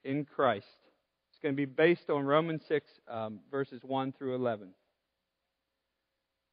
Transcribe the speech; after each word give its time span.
in 0.05 0.27
Christ. 0.27 0.67
It's 1.31 1.39
going 1.43 1.55
to 1.55 1.57
be 1.57 1.65
based 1.65 2.11
on 2.11 2.27
Romans 2.27 2.61
6, 2.69 2.87
um, 3.09 3.41
verses 3.51 3.81
1 3.83 4.13
through 4.13 4.35
11. 4.35 4.69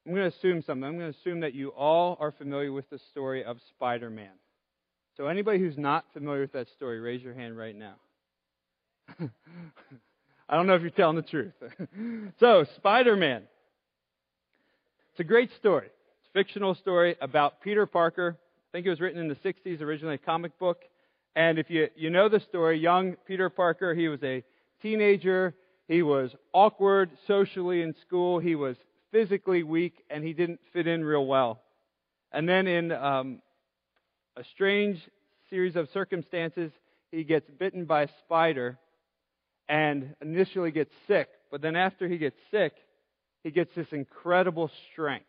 I'm 0.06 0.14
going 0.14 0.32
to 0.32 0.38
assume 0.38 0.62
something. 0.62 0.86
I'm 0.86 0.98
going 0.98 1.12
to 1.12 1.20
assume 1.20 1.42
that 1.42 1.54
you 1.54 1.72
all 1.72 2.16
are 2.22 2.32
familiar 2.32 2.72
with 2.72 2.90
the 2.90 3.00
story 3.12 3.44
of 3.44 3.58
Spider 3.72 4.10
Man. 4.10 4.32
So, 5.18 5.28
anybody 5.28 5.60
who's 5.60 5.78
not 5.78 6.06
familiar 6.14 6.40
with 6.40 6.54
that 6.54 6.70
story, 6.70 7.02
raise 7.02 7.22
your 7.22 7.34
hand 7.34 7.58
right 7.58 7.76
now. 7.76 7.96
I 10.48 10.56
don't 10.56 10.68
know 10.68 10.76
if 10.76 10.82
you're 10.84 10.90
telling 10.90 11.18
the 11.18 11.22
truth. 11.22 11.52
so, 12.40 12.66
Spider 12.78 13.18
Man. 13.18 13.44
It's 15.18 15.26
a 15.26 15.34
great 15.34 15.50
story. 15.58 15.88
It's 15.88 16.30
a 16.30 16.38
fictional 16.38 16.76
story 16.76 17.16
about 17.20 17.60
Peter 17.62 17.88
Parker. 17.88 18.38
I 18.38 18.70
think 18.72 18.86
it 18.86 18.92
was 18.92 19.00
written 19.00 19.20
in 19.20 19.28
the 19.28 19.36
60s, 19.38 19.82
originally 19.82 20.14
a 20.14 20.20
comic 20.20 20.60
book. 20.60 20.84
And 21.36 21.58
if 21.58 21.72
you, 21.72 21.88
you 21.96 22.12
know 22.12 22.30
the 22.30 22.40
story, 22.40 22.78
young 22.78 23.16
Peter 23.26 23.50
Parker, 23.50 23.96
he 23.96 24.10
was 24.10 24.22
a 24.22 24.44
teenager. 24.80 25.56
He 25.88 26.04
was 26.04 26.30
awkward 26.54 27.10
socially 27.26 27.82
in 27.82 27.96
school. 28.06 28.38
He 28.38 28.54
was 28.54 28.76
physically 29.12 29.64
weak, 29.64 29.96
and 30.12 30.24
he 30.24 30.34
didn't 30.34 30.60
fit 30.72 30.86
in 30.86 31.04
real 31.04 31.26
well. 31.26 31.64
And 32.32 32.48
then, 32.48 32.68
in 32.68 32.92
um, 32.92 33.42
a 34.36 34.44
strange 34.54 35.00
series 35.50 35.76
of 35.76 35.90
circumstances, 35.96 36.72
he 37.10 37.24
gets 37.24 37.50
bitten 37.58 37.86
by 37.86 38.04
a 38.04 38.08
spider 38.24 38.78
and 39.68 40.14
initially 40.22 40.70
gets 40.70 40.94
sick. 41.08 41.28
But 41.50 41.64
then, 41.64 41.76
after 41.76 42.08
he 42.08 42.20
gets 42.20 42.38
sick, 42.52 42.74
he 43.48 43.52
gets 43.52 43.74
this 43.76 43.88
incredible 43.94 44.70
strength 44.92 45.26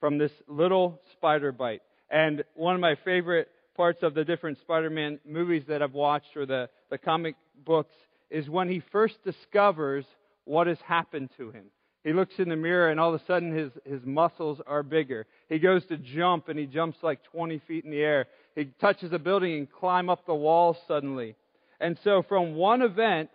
from 0.00 0.16
this 0.16 0.32
little 0.48 1.02
spider 1.12 1.52
bite. 1.52 1.82
And 2.10 2.42
one 2.54 2.74
of 2.74 2.80
my 2.80 2.96
favorite 3.04 3.48
parts 3.76 4.02
of 4.02 4.14
the 4.14 4.24
different 4.24 4.56
Spider 4.60 4.88
Man 4.88 5.20
movies 5.22 5.64
that 5.68 5.82
I've 5.82 5.92
watched 5.92 6.34
or 6.34 6.46
the, 6.46 6.70
the 6.88 6.96
comic 6.96 7.34
books 7.66 7.94
is 8.30 8.48
when 8.48 8.70
he 8.70 8.82
first 8.90 9.22
discovers 9.22 10.06
what 10.46 10.66
has 10.66 10.78
happened 10.86 11.28
to 11.36 11.50
him. 11.50 11.66
He 12.04 12.14
looks 12.14 12.32
in 12.38 12.48
the 12.48 12.56
mirror 12.56 12.90
and 12.90 12.98
all 12.98 13.14
of 13.14 13.20
a 13.20 13.24
sudden 13.26 13.54
his, 13.54 13.70
his 13.84 14.00
muscles 14.06 14.62
are 14.66 14.82
bigger. 14.82 15.26
He 15.50 15.58
goes 15.58 15.84
to 15.88 15.98
jump 15.98 16.48
and 16.48 16.58
he 16.58 16.64
jumps 16.64 16.96
like 17.02 17.22
20 17.32 17.60
feet 17.68 17.84
in 17.84 17.90
the 17.90 18.00
air. 18.00 18.28
He 18.54 18.64
touches 18.80 19.12
a 19.12 19.18
building 19.18 19.58
and 19.58 19.70
climb 19.70 20.08
up 20.08 20.24
the 20.24 20.34
wall 20.34 20.74
suddenly. 20.88 21.36
And 21.80 21.98
so 22.02 22.24
from 22.26 22.54
one 22.54 22.80
event, 22.80 23.28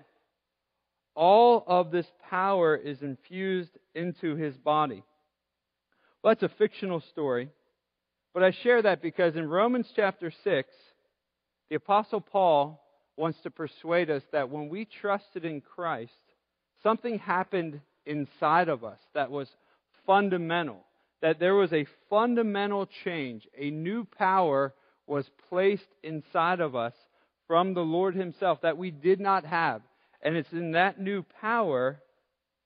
all 1.16 1.64
of 1.68 1.92
this 1.92 2.08
power 2.30 2.76
is 2.76 3.02
infused 3.02 3.78
into 3.96 4.36
his 4.36 4.56
body. 4.58 5.04
Well, 6.24 6.34
that's 6.34 6.52
a 6.52 6.58
fictional 6.58 7.02
story, 7.02 7.50
but 8.34 8.44
I 8.44 8.52
share 8.52 8.82
that 8.82 9.02
because 9.02 9.36
in 9.36 9.50
Romans 9.50 9.88
chapter 9.96 10.32
6, 10.44 10.70
the 11.70 11.76
Apostle 11.76 12.22
Paul 12.22 12.82
wants 13.18 13.40
to 13.44 13.52
persuade 13.52 14.10
us 14.10 14.24
that 14.32 14.50
when 14.50 14.70
we 14.70 14.86
trusted 14.86 15.46
in 15.46 15.62
Christ, 15.62 16.12
something 16.84 17.20
happened 17.20 17.82
inside 18.06 18.70
of 18.70 18.84
us 18.84 19.00
that 19.14 19.32
was 19.32 19.48
fundamental. 20.06 20.84
That 21.22 21.40
there 21.40 21.56
was 21.56 21.72
a 21.72 21.86
fundamental 22.10 22.88
change. 23.04 23.48
A 23.58 23.70
new 23.70 24.06
power 24.06 24.74
was 25.06 25.30
placed 25.50 25.88
inside 26.04 26.60
of 26.60 26.76
us 26.76 26.94
from 27.48 27.74
the 27.74 27.82
Lord 27.82 28.16
Himself 28.16 28.62
that 28.62 28.78
we 28.78 28.92
did 28.92 29.20
not 29.20 29.46
have. 29.46 29.82
And 30.22 30.36
it's 30.36 30.52
in 30.52 30.72
that 30.74 31.00
new 31.00 31.24
power 31.42 32.00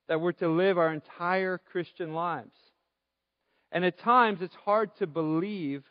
that 0.08 0.20
we're 0.22 0.34
to 0.34 0.50
live 0.50 0.78
our 0.78 0.94
entire 0.94 1.58
Christian 1.72 2.14
lives. 2.14 2.56
And 3.72 3.84
at 3.84 4.00
times 4.00 4.42
it's 4.42 4.56
hard 4.56 4.96
to 4.98 5.08
believe 5.08 5.84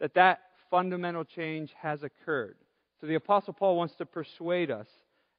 that 0.00 0.14
that 0.14 0.40
fundamental 0.70 1.24
change 1.24 1.72
has 1.80 2.02
occurred. 2.02 2.56
So 3.00 3.06
the 3.06 3.14
Apostle 3.14 3.52
Paul 3.52 3.76
wants 3.76 3.94
to 3.96 4.06
persuade 4.06 4.70
us. 4.70 4.86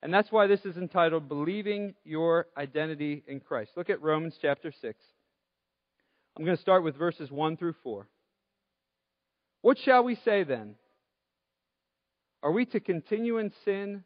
And 0.02 0.14
that's 0.14 0.32
why 0.32 0.48
this 0.48 0.66
is 0.66 0.78
entitled 0.78 1.28
Believing 1.28 1.94
Your 2.06 2.48
Identity 2.58 3.24
in 3.28 3.40
Christ. 3.40 3.72
Look 3.76 3.90
at 3.90 4.02
Romans 4.02 4.36
chapter 4.42 4.72
6. 4.72 5.00
I'm 6.38 6.46
going 6.46 6.56
to 6.56 6.62
start 6.62 6.84
with 6.84 6.96
verses 6.96 7.30
1 7.30 7.58
through 7.58 7.76
4. 7.84 8.08
What 9.62 9.78
shall 9.78 10.04
we 10.04 10.16
say 10.24 10.44
then? 10.44 10.76
Are 12.42 12.52
we 12.52 12.66
to 12.68 12.80
continue 12.80 13.40
in 13.40 13.52
sin 13.66 14.06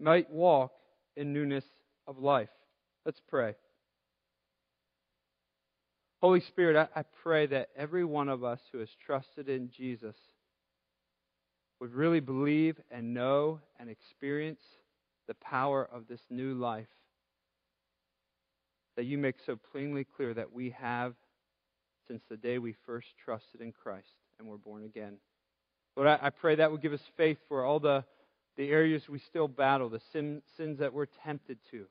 might 0.00 0.30
walk 0.30 0.72
in 1.16 1.32
newness 1.32 1.64
of 2.06 2.18
life. 2.18 2.50
Let's 3.04 3.20
pray. 3.28 3.54
Holy 6.20 6.40
Spirit, 6.40 6.88
I, 6.94 7.00
I, 7.00 7.04
pray 7.22 7.46
that 7.46 7.68
every 7.76 8.04
one 8.04 8.28
of 8.28 8.42
us 8.42 8.60
who 8.72 8.78
has 8.78 8.88
trusted 9.06 9.48
in 9.48 9.70
Jesus 9.70 10.16
would 11.80 11.94
really 11.94 12.18
believe 12.18 12.76
and 12.90 13.14
know 13.14 13.60
and 13.78 13.88
experience 13.88 14.60
the 15.28 15.34
power 15.34 15.88
of 15.92 16.08
this 16.08 16.20
new 16.28 16.54
life 16.54 16.88
that 18.96 19.04
you 19.04 19.16
make 19.16 19.36
so 19.46 19.56
plainly 19.70 20.04
clear 20.04 20.34
that 20.34 20.52
we 20.52 20.70
have 20.70 21.14
since 22.08 22.22
the 22.28 22.36
day 22.36 22.58
we 22.58 22.74
first 22.84 23.06
trusted 23.24 23.60
in 23.60 23.70
Christ 23.70 24.08
and 24.40 24.48
were 24.48 24.58
born 24.58 24.82
again. 24.82 25.18
Lord, 25.96 26.08
I, 26.08 26.18
I 26.26 26.30
pray 26.30 26.56
that 26.56 26.72
would 26.72 26.82
give 26.82 26.92
us 26.92 27.02
faith 27.16 27.38
for 27.48 27.64
all 27.64 27.78
the 27.78 28.04
the 28.58 28.70
areas 28.70 29.08
we 29.08 29.20
still 29.20 29.46
battle, 29.48 29.88
the 29.88 30.00
sin, 30.12 30.42
sins 30.56 30.80
that 30.80 30.92
we're 30.92 31.06
tempted 31.24 31.58
to. 31.70 31.86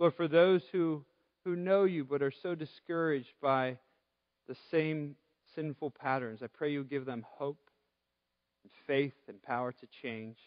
Lord, 0.00 0.14
for 0.14 0.26
those 0.26 0.62
who, 0.72 1.04
who 1.44 1.54
know 1.54 1.84
you 1.84 2.04
but 2.04 2.22
are 2.22 2.32
so 2.42 2.56
discouraged 2.56 3.32
by 3.40 3.78
the 4.48 4.56
same 4.70 5.14
sinful 5.54 5.92
patterns, 5.92 6.42
I 6.42 6.48
pray 6.48 6.72
you 6.72 6.82
give 6.82 7.06
them 7.06 7.24
hope 7.26 7.70
and 8.64 8.72
faith 8.86 9.14
and 9.28 9.40
power 9.40 9.72
to 9.72 9.86
change. 10.02 10.38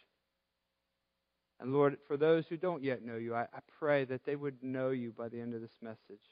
And 1.61 1.73
Lord, 1.73 1.97
for 2.05 2.17
those 2.17 2.45
who 2.47 2.57
don't 2.57 2.83
yet 2.83 3.03
know 3.03 3.15
you, 3.15 3.33
I, 3.33 3.43
I 3.53 3.59
pray 3.79 4.03
that 4.05 4.25
they 4.25 4.35
would 4.35 4.61
know 4.61 4.89
you 4.89 5.13
by 5.17 5.29
the 5.29 5.39
end 5.39 5.53
of 5.53 5.61
this 5.61 5.77
message, 5.81 6.23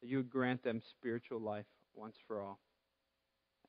that 0.00 0.08
you 0.08 0.18
would 0.18 0.30
grant 0.30 0.62
them 0.62 0.80
spiritual 0.98 1.40
life 1.40 1.66
once 1.96 2.16
for 2.28 2.40
all. 2.40 2.60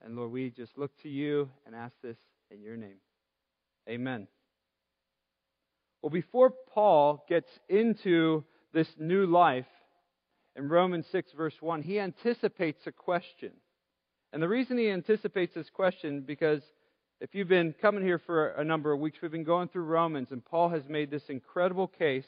And 0.03 0.15
Lord, 0.15 0.31
we 0.31 0.51
just 0.51 0.77
look 0.77 0.91
to 1.01 1.09
you 1.09 1.49
and 1.65 1.73
ask 1.73 1.95
this 2.03 2.17
in 2.51 2.61
your 2.61 2.77
name. 2.77 2.99
Amen. 3.89 4.27
Well, 6.01 6.09
before 6.09 6.53
Paul 6.73 7.25
gets 7.27 7.49
into 7.69 8.43
this 8.73 8.87
new 8.99 9.25
life 9.25 9.65
in 10.55 10.69
Romans 10.69 11.05
6, 11.11 11.31
verse 11.33 11.55
1, 11.59 11.81
he 11.81 11.99
anticipates 11.99 12.85
a 12.85 12.91
question. 12.91 13.51
And 14.31 14.41
the 14.41 14.47
reason 14.47 14.77
he 14.77 14.89
anticipates 14.89 15.55
this 15.55 15.69
question, 15.69 16.21
because 16.21 16.61
if 17.19 17.33
you've 17.33 17.47
been 17.47 17.73
coming 17.81 18.03
here 18.03 18.19
for 18.19 18.49
a 18.49 18.63
number 18.63 18.91
of 18.91 18.99
weeks, 18.99 19.19
we've 19.21 19.31
been 19.31 19.43
going 19.43 19.69
through 19.69 19.85
Romans, 19.85 20.29
and 20.31 20.45
Paul 20.45 20.69
has 20.69 20.87
made 20.87 21.09
this 21.09 21.29
incredible 21.29 21.87
case 21.87 22.27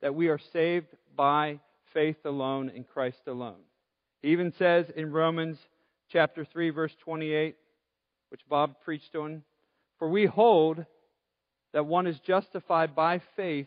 that 0.00 0.14
we 0.14 0.28
are 0.28 0.40
saved 0.52 0.88
by 1.14 1.60
faith 1.94 2.24
alone 2.24 2.70
in 2.70 2.84
Christ 2.84 3.20
alone. 3.26 3.60
He 4.22 4.30
even 4.30 4.52
says 4.58 4.86
in 4.96 5.12
Romans 5.12 5.58
chapter 6.08 6.44
3, 6.44 6.70
verse 6.70 6.94
28, 7.04 7.56
which 8.30 8.48
Bob 8.48 8.80
preached 8.84 9.14
on, 9.14 9.42
For 9.98 10.08
we 10.08 10.26
hold 10.26 10.84
that 11.76 11.84
one 11.84 12.06
is 12.06 12.18
justified 12.20 12.96
by 12.96 13.20
faith 13.36 13.66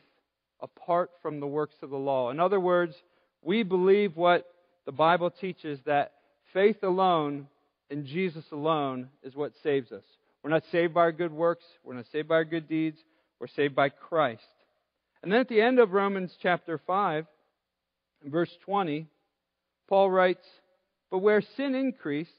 apart 0.62 1.12
from 1.22 1.40
the 1.40 1.46
works 1.46 1.76
of 1.84 1.92
the 1.92 1.96
law. 1.96 2.32
In 2.32 2.40
other 2.40 2.60
words, 2.60 2.96
we 3.44 3.62
believe 3.62 4.18
what 4.18 4.52
the 4.88 4.92
Bible 4.92 5.30
teaches 5.30 5.80
that 5.86 6.14
faith 6.52 6.82
alone 6.82 7.46
in 7.92 8.08
Jesus 8.08 8.46
alone 8.52 9.10
is 9.22 9.36
what 9.36 9.52
saves 9.62 9.92
us. 9.92 10.02
We're 10.42 10.50
not 10.50 10.64
saved 10.72 10.92
by 10.92 11.02
our 11.02 11.12
good 11.12 11.32
works, 11.32 11.66
we're 11.84 11.94
not 11.94 12.08
saved 12.12 12.28
by 12.28 12.34
our 12.34 12.46
good 12.46 12.68
deeds, 12.68 12.98
we're 13.40 13.46
saved 13.46 13.76
by 13.76 13.90
Christ. 13.90 14.42
And 15.22 15.32
then 15.32 15.42
at 15.42 15.48
the 15.48 15.62
end 15.62 15.78
of 15.78 15.92
Romans 15.92 16.36
chapter 16.42 16.80
5, 16.88 17.28
verse 18.26 18.58
20, 18.66 19.06
Paul 19.88 20.10
writes, 20.10 20.48
But 21.12 21.20
where 21.20 21.44
sin 21.58 21.76
increased, 21.76 22.32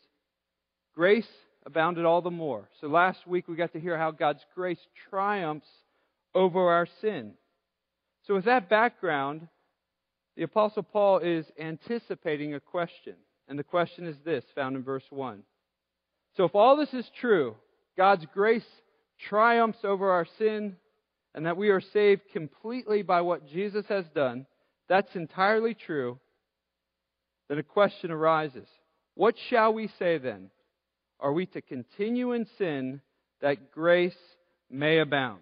grace 0.97 1.31
abounded 1.67 2.05
all 2.05 2.23
the 2.23 2.31
more. 2.31 2.69
So 2.81 2.87
last 2.87 3.27
week 3.27 3.49
we 3.49 3.57
got 3.57 3.73
to 3.73 3.81
hear 3.81 3.99
how 3.99 4.11
God's 4.11 4.45
grace 4.55 4.79
triumphs 5.09 5.69
over 6.35 6.71
our 6.71 6.87
sin. 7.01 7.33
So 8.27 8.35
with 8.35 8.45
that 8.45 8.69
background, 8.69 9.49
the 10.37 10.45
Apostle 10.45 10.83
Paul 10.83 11.19
is 11.19 11.47
anticipating 11.59 12.55
a 12.55 12.61
question. 12.61 13.15
And 13.49 13.59
the 13.59 13.65
question 13.65 14.07
is 14.07 14.17
this, 14.25 14.45
found 14.55 14.77
in 14.77 14.83
verse 14.83 15.05
1. 15.11 15.43
So 16.37 16.45
if 16.45 16.55
all 16.55 16.77
this 16.77 16.95
is 16.95 17.11
true, 17.21 17.57
God's 17.97 18.25
grace 18.33 18.65
triumphs 19.29 19.81
over 19.85 20.11
our 20.11 20.27
sin, 20.39 20.77
and 21.35 21.47
that 21.47 21.57
we 21.57 21.69
are 21.71 21.81
saved 21.81 22.23
completely 22.33 23.03
by 23.03 23.21
what 23.21 23.49
Jesus 23.49 23.85
has 23.89 24.05
done, 24.15 24.47
that's 24.89 25.15
entirely 25.15 25.75
true, 25.75 26.19
then 27.49 27.59
a 27.59 27.63
question 27.63 28.11
arises. 28.11 28.69
What 29.15 29.35
shall 29.49 29.73
we 29.73 29.91
say 29.99 30.19
then? 30.19 30.51
Are 31.21 31.33
we 31.33 31.47
to 31.47 31.61
continue 31.61 32.33
in 32.33 32.47
sin 32.59 33.01
that 33.41 33.73
grace 33.73 34.17
may 34.71 34.99
abound? 34.99 35.41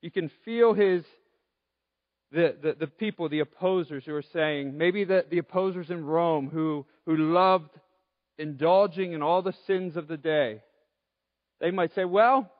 You 0.00 0.10
can 0.10 0.30
feel 0.44 0.74
his 0.74 1.04
the, 2.32 2.56
the, 2.62 2.76
the, 2.80 2.86
people, 2.86 3.28
the 3.28 3.40
opposers 3.40 4.04
who 4.06 4.14
are 4.14 4.24
saying, 4.32 4.78
maybe 4.78 5.04
the, 5.04 5.26
the 5.30 5.36
opposers 5.38 5.90
in 5.90 6.04
Rome 6.04 6.48
who, 6.48 6.86
who 7.04 7.16
loved 7.16 7.70
indulging 8.38 9.12
in 9.12 9.22
all 9.22 9.42
the 9.42 9.54
sins 9.66 9.96
of 9.96 10.08
the 10.08 10.16
day, 10.16 10.62
they 11.60 11.70
might 11.70 11.94
say, 11.94 12.06
well, 12.06 12.50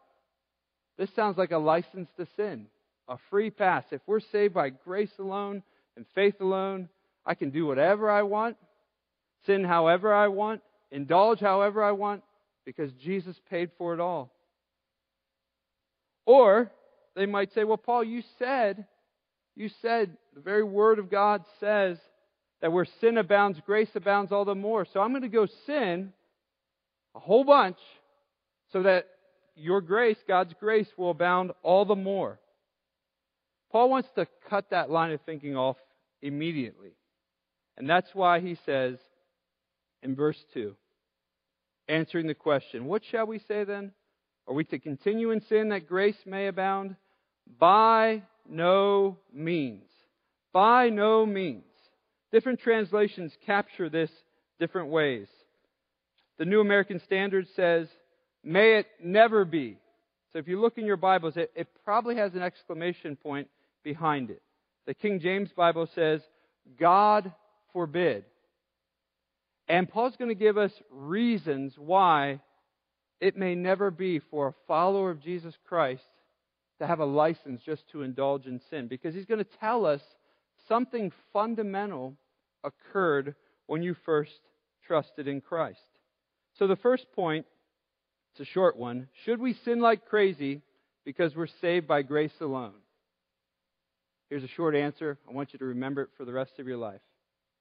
this 0.98 1.08
sounds 1.16 1.38
like 1.38 1.52
a 1.52 1.58
license 1.58 2.08
to 2.18 2.26
sin, 2.36 2.66
a 3.08 3.16
free 3.30 3.50
pass. 3.50 3.84
If 3.90 4.02
we're 4.06 4.20
saved 4.20 4.52
by 4.52 4.68
grace 4.68 5.10
alone 5.18 5.62
and 5.96 6.04
faith 6.14 6.40
alone, 6.40 6.90
I 7.24 7.34
can 7.34 7.50
do 7.50 7.64
whatever 7.64 8.10
I 8.10 8.22
want, 8.22 8.58
sin 9.46 9.64
however 9.64 10.12
I 10.12 10.28
want, 10.28 10.60
indulge 10.90 11.40
however 11.40 11.82
I 11.82 11.92
want, 11.92 12.22
because 12.64 12.92
Jesus 12.94 13.36
paid 13.50 13.70
for 13.78 13.94
it 13.94 14.00
all. 14.00 14.32
Or 16.26 16.70
they 17.14 17.26
might 17.26 17.52
say, 17.52 17.64
well, 17.64 17.76
Paul, 17.76 18.04
you 18.04 18.22
said, 18.38 18.86
you 19.56 19.68
said, 19.80 20.16
the 20.34 20.40
very 20.40 20.62
word 20.62 20.98
of 20.98 21.10
God 21.10 21.42
says 21.60 21.98
that 22.60 22.72
where 22.72 22.86
sin 23.00 23.18
abounds, 23.18 23.60
grace 23.66 23.90
abounds 23.94 24.32
all 24.32 24.44
the 24.44 24.54
more. 24.54 24.86
So 24.92 25.00
I'm 25.00 25.10
going 25.10 25.22
to 25.22 25.28
go 25.28 25.46
sin 25.66 26.12
a 27.14 27.18
whole 27.18 27.44
bunch 27.44 27.78
so 28.72 28.84
that 28.84 29.08
your 29.56 29.80
grace, 29.80 30.16
God's 30.26 30.54
grace, 30.58 30.88
will 30.96 31.10
abound 31.10 31.52
all 31.62 31.84
the 31.84 31.96
more. 31.96 32.38
Paul 33.70 33.90
wants 33.90 34.08
to 34.14 34.26
cut 34.48 34.70
that 34.70 34.90
line 34.90 35.12
of 35.12 35.20
thinking 35.22 35.56
off 35.56 35.76
immediately. 36.22 36.92
And 37.76 37.88
that's 37.88 38.14
why 38.14 38.40
he 38.40 38.56
says 38.64 38.98
in 40.02 40.14
verse 40.14 40.42
2, 40.54 40.74
answering 41.92 42.26
the 42.26 42.34
question, 42.34 42.86
What 42.86 43.02
shall 43.04 43.26
we 43.26 43.38
say 43.38 43.64
then? 43.64 43.92
Are 44.48 44.54
we 44.54 44.64
to 44.64 44.78
continue 44.78 45.30
in 45.30 45.40
sin 45.42 45.68
that 45.68 45.86
grace 45.86 46.16
may 46.26 46.48
abound? 46.48 46.96
By 47.58 48.22
no 48.48 49.18
means. 49.32 49.84
By 50.52 50.88
no 50.88 51.24
means. 51.26 51.64
Different 52.32 52.60
translations 52.60 53.32
capture 53.46 53.88
this 53.88 54.10
different 54.58 54.88
ways. 54.88 55.28
The 56.38 56.44
New 56.44 56.60
American 56.60 57.00
Standard 57.04 57.46
says, 57.54 57.88
May 58.42 58.78
it 58.78 58.86
never 59.02 59.44
be. 59.44 59.78
So 60.32 60.38
if 60.38 60.48
you 60.48 60.60
look 60.60 60.78
in 60.78 60.86
your 60.86 60.96
Bibles, 60.96 61.36
it, 61.36 61.52
it 61.54 61.68
probably 61.84 62.16
has 62.16 62.34
an 62.34 62.42
exclamation 62.42 63.16
point 63.16 63.48
behind 63.84 64.30
it. 64.30 64.42
The 64.86 64.94
King 64.94 65.20
James 65.20 65.50
Bible 65.54 65.88
says, 65.94 66.22
God 66.80 67.32
forbid. 67.72 68.24
And 69.72 69.88
Paul's 69.88 70.16
going 70.16 70.28
to 70.28 70.34
give 70.34 70.58
us 70.58 70.70
reasons 70.90 71.72
why 71.78 72.40
it 73.22 73.38
may 73.38 73.54
never 73.54 73.90
be 73.90 74.18
for 74.18 74.48
a 74.48 74.54
follower 74.68 75.10
of 75.10 75.22
Jesus 75.22 75.54
Christ 75.66 76.02
to 76.78 76.86
have 76.86 77.00
a 77.00 77.06
license 77.06 77.62
just 77.64 77.88
to 77.92 78.02
indulge 78.02 78.44
in 78.44 78.60
sin. 78.68 78.86
Because 78.86 79.14
he's 79.14 79.24
going 79.24 79.42
to 79.42 79.50
tell 79.60 79.86
us 79.86 80.02
something 80.68 81.10
fundamental 81.32 82.14
occurred 82.62 83.34
when 83.66 83.82
you 83.82 83.96
first 84.04 84.38
trusted 84.86 85.26
in 85.26 85.40
Christ. 85.40 85.80
So 86.58 86.66
the 86.66 86.76
first 86.76 87.06
point 87.14 87.46
it's 88.32 88.46
a 88.46 88.52
short 88.52 88.76
one. 88.76 89.08
Should 89.24 89.40
we 89.40 89.54
sin 89.64 89.80
like 89.80 90.04
crazy 90.04 90.60
because 91.06 91.34
we're 91.34 91.46
saved 91.62 91.86
by 91.86 92.02
grace 92.02 92.38
alone? 92.42 92.74
Here's 94.28 94.44
a 94.44 94.48
short 94.48 94.76
answer. 94.76 95.16
I 95.26 95.32
want 95.32 95.54
you 95.54 95.58
to 95.60 95.64
remember 95.64 96.02
it 96.02 96.10
for 96.18 96.26
the 96.26 96.32
rest 96.34 96.58
of 96.58 96.66
your 96.66 96.76
life. 96.76 97.00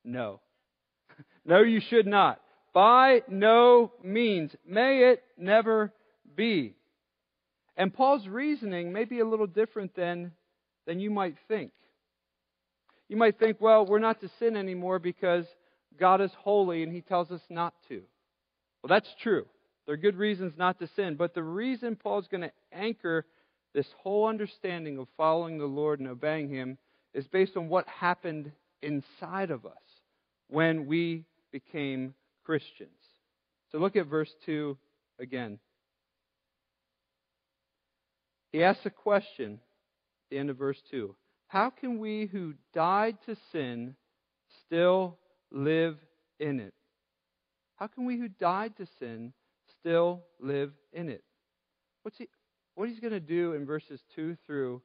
No. 0.03 0.41
no, 1.45 1.61
you 1.61 1.81
should 1.89 2.07
not. 2.07 2.39
By 2.73 3.23
no 3.27 3.91
means. 4.03 4.55
May 4.65 5.11
it 5.11 5.23
never 5.37 5.93
be. 6.35 6.75
And 7.75 7.93
Paul's 7.93 8.27
reasoning 8.27 8.93
may 8.93 9.05
be 9.05 9.19
a 9.19 9.27
little 9.27 9.47
different 9.47 9.95
than, 9.95 10.31
than 10.85 10.99
you 10.99 11.09
might 11.09 11.35
think. 11.47 11.71
You 13.09 13.17
might 13.17 13.39
think, 13.39 13.59
well, 13.59 13.85
we're 13.85 13.99
not 13.99 14.21
to 14.21 14.29
sin 14.39 14.55
anymore 14.55 14.99
because 14.99 15.45
God 15.99 16.21
is 16.21 16.31
holy 16.39 16.83
and 16.83 16.93
he 16.93 17.01
tells 17.01 17.31
us 17.31 17.41
not 17.49 17.73
to. 17.89 18.01
Well, 18.81 18.89
that's 18.89 19.13
true. 19.21 19.45
There 19.85 19.93
are 19.93 19.97
good 19.97 20.15
reasons 20.15 20.53
not 20.57 20.79
to 20.79 20.87
sin. 20.95 21.15
But 21.15 21.33
the 21.33 21.43
reason 21.43 21.95
Paul's 21.95 22.27
going 22.29 22.41
to 22.41 22.51
anchor 22.71 23.25
this 23.73 23.87
whole 24.01 24.27
understanding 24.27 24.97
of 24.97 25.07
following 25.17 25.57
the 25.57 25.65
Lord 25.65 25.99
and 25.99 26.07
obeying 26.07 26.49
Him 26.49 26.77
is 27.13 27.27
based 27.27 27.57
on 27.57 27.67
what 27.67 27.87
happened 27.87 28.51
inside 28.81 29.51
of 29.51 29.65
us 29.65 29.73
when 30.51 30.85
we 30.85 31.25
became 31.51 32.13
Christians. 32.43 32.89
So 33.71 33.77
look 33.77 33.95
at 33.95 34.07
verse 34.07 34.31
2 34.45 34.77
again. 35.19 35.59
He 38.51 38.63
asks 38.63 38.85
a 38.85 38.89
question 38.89 39.53
at 39.53 39.59
the 40.29 40.37
end 40.37 40.49
of 40.49 40.57
verse 40.57 40.81
2 40.91 41.15
How 41.47 41.69
can 41.69 41.99
we 41.99 42.25
who 42.25 42.53
died 42.73 43.17
to 43.25 43.35
sin 43.51 43.95
still 44.65 45.17
live 45.51 45.97
in 46.39 46.59
it? 46.59 46.73
How 47.77 47.87
can 47.87 48.05
we 48.05 48.17
who 48.17 48.27
died 48.27 48.77
to 48.77 48.87
sin 48.99 49.33
still 49.81 50.23
live 50.39 50.71
in 50.93 51.09
it. 51.09 51.23
What's 52.03 52.17
he, 52.17 52.27
what 52.75 52.89
he's 52.89 52.99
going 52.99 53.13
to 53.13 53.19
do 53.19 53.53
in 53.53 53.65
verses 53.65 54.01
2 54.15 54.37
through, 54.45 54.81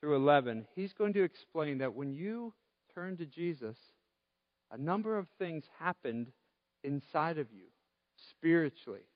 through 0.00 0.16
11, 0.16 0.66
he's 0.74 0.92
going 0.92 1.12
to 1.14 1.22
explain 1.22 1.78
that 1.78 1.94
when 1.94 2.12
you 2.12 2.52
turn 2.94 3.16
to 3.18 3.26
Jesus, 3.26 3.76
a 4.70 4.78
number 4.78 5.18
of 5.18 5.26
things 5.38 5.64
happened 5.78 6.28
inside 6.84 7.38
of 7.38 7.46
you 7.52 7.64
spiritually. 8.30 9.06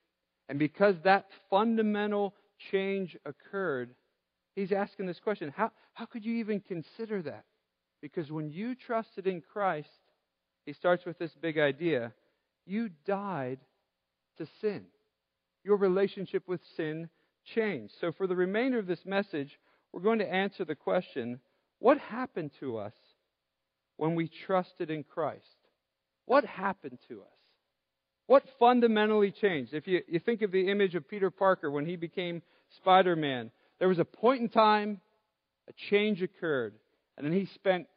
And 0.49 0.59
because 0.59 0.97
that 1.05 1.27
fundamental 1.49 2.35
change 2.71 3.17
occurred, 3.25 3.95
he's 4.55 4.73
asking 4.73 5.07
this 5.07 5.21
question 5.21 5.53
how, 5.57 5.71
how 5.93 6.07
could 6.07 6.25
you 6.25 6.37
even 6.37 6.61
consider 6.61 7.23
that? 7.23 7.45
Because 8.03 8.31
when 8.31 8.51
you 8.51 8.75
trusted 8.75 9.27
in 9.27 9.41
Christ, 9.41 9.89
he 10.67 10.73
starts 10.73 11.05
with 11.05 11.19
this 11.19 11.33
big 11.41 11.59
idea 11.59 12.13
you 12.67 12.91
died 13.05 13.59
to 14.39 14.47
sin 14.61 14.85
your 15.65 15.77
relationship 15.77 16.43
with 16.47 16.61
sin 16.77 17.09
changed. 17.55 17.95
So, 18.01 18.13
for 18.13 18.27
the 18.27 18.37
remainder 18.37 18.79
of 18.79 18.87
this 18.87 19.05
message, 19.05 19.59
we're 19.93 20.01
going 20.01 20.19
to 20.21 20.33
answer 20.33 20.65
the 20.65 20.75
question 20.75 21.41
what 21.79 21.99
happened 21.99 22.51
to 22.61 22.77
us 22.79 22.93
when 24.01 24.15
we 24.15 24.31
trusted 24.47 24.91
in 24.91 25.05
Christ? 25.05 25.45
What 26.25 26.47
happened 26.47 26.99
to 27.09 27.21
us? 27.21 27.39
What 28.29 28.43
fundamentally 28.59 29.31
changed? 29.31 29.75
If 29.75 29.87
you, 29.87 30.01
you 30.09 30.19
think 30.19 30.41
of 30.41 30.51
the 30.51 30.71
image 30.71 30.95
of 30.95 31.07
Peter 31.07 31.31
Parker 31.31 31.71
when 31.71 31.85
he 31.85 31.97
became 31.97 32.41
Spider 32.79 33.15
Man, 33.15 33.51
there 33.79 33.89
was 33.89 33.99
a 33.99 34.05
point 34.07 34.41
in 34.41 34.49
time, 34.49 35.03
a 35.69 35.73
change 35.91 36.23
occurred, 36.23 36.73
and 37.19 37.27
then 37.27 37.35
he 37.35 37.45
spent 37.55 37.89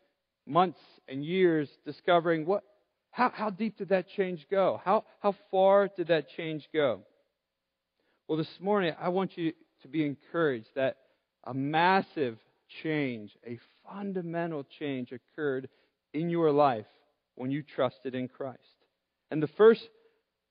months 0.46 0.80
and 1.08 1.24
years 1.24 1.70
discovering 1.86 2.46
what, 2.46 2.64
how, 3.12 3.32
how 3.34 3.50
deep 3.50 3.78
did 3.78 3.90
that 3.90 4.08
change 4.10 4.46
go? 4.52 4.82
How, 4.84 5.06
how 5.22 5.36
far 5.52 5.88
did 5.88 6.08
that 6.08 6.26
change 6.36 6.68
go? 6.74 7.04
Well, 8.28 8.38
this 8.38 8.60
morning, 8.60 8.94
I 9.00 9.08
want 9.08 9.38
you 9.38 9.54
to 9.84 9.88
be 9.88 10.06
encouraged 10.06 10.68
that 10.76 10.98
a 11.46 11.54
massive 11.54 12.38
change, 12.82 13.32
a 13.48 13.58
fundamental 13.88 14.66
change 14.80 15.14
occurred 15.14 15.70
in 16.14 16.30
your 16.30 16.52
life 16.52 16.86
when 17.36 17.52
you 17.52 17.64
trusted 17.64 18.16
in 18.16 18.28
Christ. 18.28 18.60
And 19.32 19.42
the 19.42 19.50
first 19.58 19.82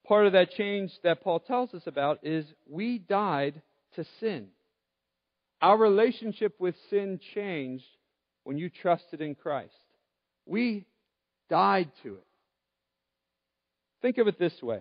part 0.07 0.27
of 0.27 0.33
that 0.33 0.51
change 0.53 0.91
that 1.05 1.23
Paul 1.23 1.41
tells 1.41 1.73
us 1.75 1.83
about 1.87 2.21
is 2.23 2.45
we 2.69 2.99
died 2.99 3.63
to 3.95 4.05
sin. 4.21 4.49
Our 5.61 5.79
relationship 5.79 6.55
with 6.59 6.75
sin 6.91 7.21
changed 7.35 7.85
when 8.45 8.59
you 8.59 8.69
trusted 8.69 9.21
in 9.21 9.37
Christ. 9.37 9.73
We 10.45 10.87
died 11.49 11.91
to 12.03 12.15
it. 12.15 12.27
Think 14.01 14.19
of 14.19 14.27
it 14.27 14.39
this 14.39 14.61
way. 14.61 14.81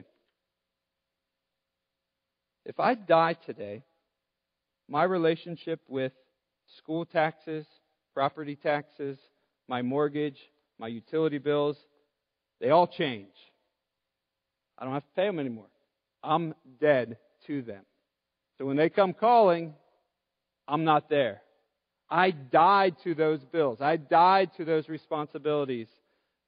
If 2.65 2.79
I 2.79 2.95
die 2.95 3.35
today, 3.45 3.83
my 4.89 5.03
relationship 5.03 5.81
with 5.87 6.13
school 6.77 7.05
taxes, 7.05 7.65
property 8.13 8.55
taxes, 8.55 9.17
my 9.67 9.81
mortgage, 9.81 10.39
my 10.81 10.87
utility 10.87 11.37
bills, 11.37 11.77
they 12.59 12.71
all 12.71 12.87
change. 12.87 13.35
I 14.79 14.83
don't 14.83 14.93
have 14.93 15.03
to 15.03 15.15
pay 15.15 15.27
them 15.27 15.37
anymore. 15.37 15.67
I'm 16.23 16.55
dead 16.81 17.17
to 17.45 17.61
them. 17.61 17.83
So 18.57 18.65
when 18.65 18.77
they 18.77 18.89
come 18.89 19.13
calling, 19.13 19.75
I'm 20.67 20.83
not 20.83 21.07
there. 21.07 21.43
I 22.09 22.31
died 22.31 22.95
to 23.03 23.13
those 23.13 23.41
bills. 23.45 23.79
I 23.79 23.95
died 23.95 24.49
to 24.57 24.65
those 24.65 24.89
responsibilities. 24.89 25.87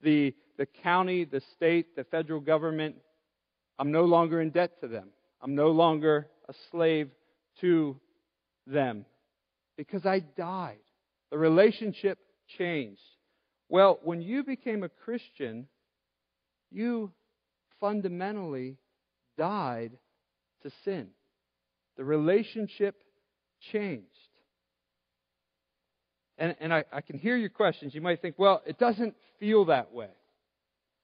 The, 0.02 0.34
the 0.58 0.66
county, 0.66 1.26
the 1.26 1.42
state, 1.56 1.96
the 1.96 2.04
federal 2.04 2.40
government, 2.40 2.96
I'm 3.78 3.92
no 3.92 4.06
longer 4.06 4.42
in 4.42 4.50
debt 4.50 4.82
to 4.82 4.88
them. 4.88 5.10
I'm 5.42 5.54
no 5.54 5.70
longer 5.70 6.28
a 6.50 6.54
slave 6.72 7.10
to 7.62 8.00
them 8.66 9.06
because 9.78 10.08
I 10.08 10.20
died. 10.20 10.78
The 11.30 11.38
relationship 11.38 12.18
changed. 12.58 13.00
Well, 13.74 14.00
when 14.04 14.22
you 14.22 14.44
became 14.44 14.84
a 14.84 14.90
Christian, 14.90 15.66
you 16.70 17.12
fundamentally 17.80 18.78
died 19.36 19.94
to 20.62 20.70
sin. 20.86 21.08
The 21.98 22.04
relationship 22.04 23.02
changed. 23.72 24.06
And, 26.38 26.56
and 26.60 26.72
I, 26.72 26.84
I 26.94 27.02
can 27.02 27.18
hear 27.18 27.36
your 27.36 27.50
questions. 27.50 27.96
You 27.96 28.02
might 28.02 28.22
think, 28.22 28.36
well, 28.38 28.62
it 28.68 28.78
doesn't 28.78 29.16
feel 29.40 29.66
that 29.66 29.92
way. 29.92 30.12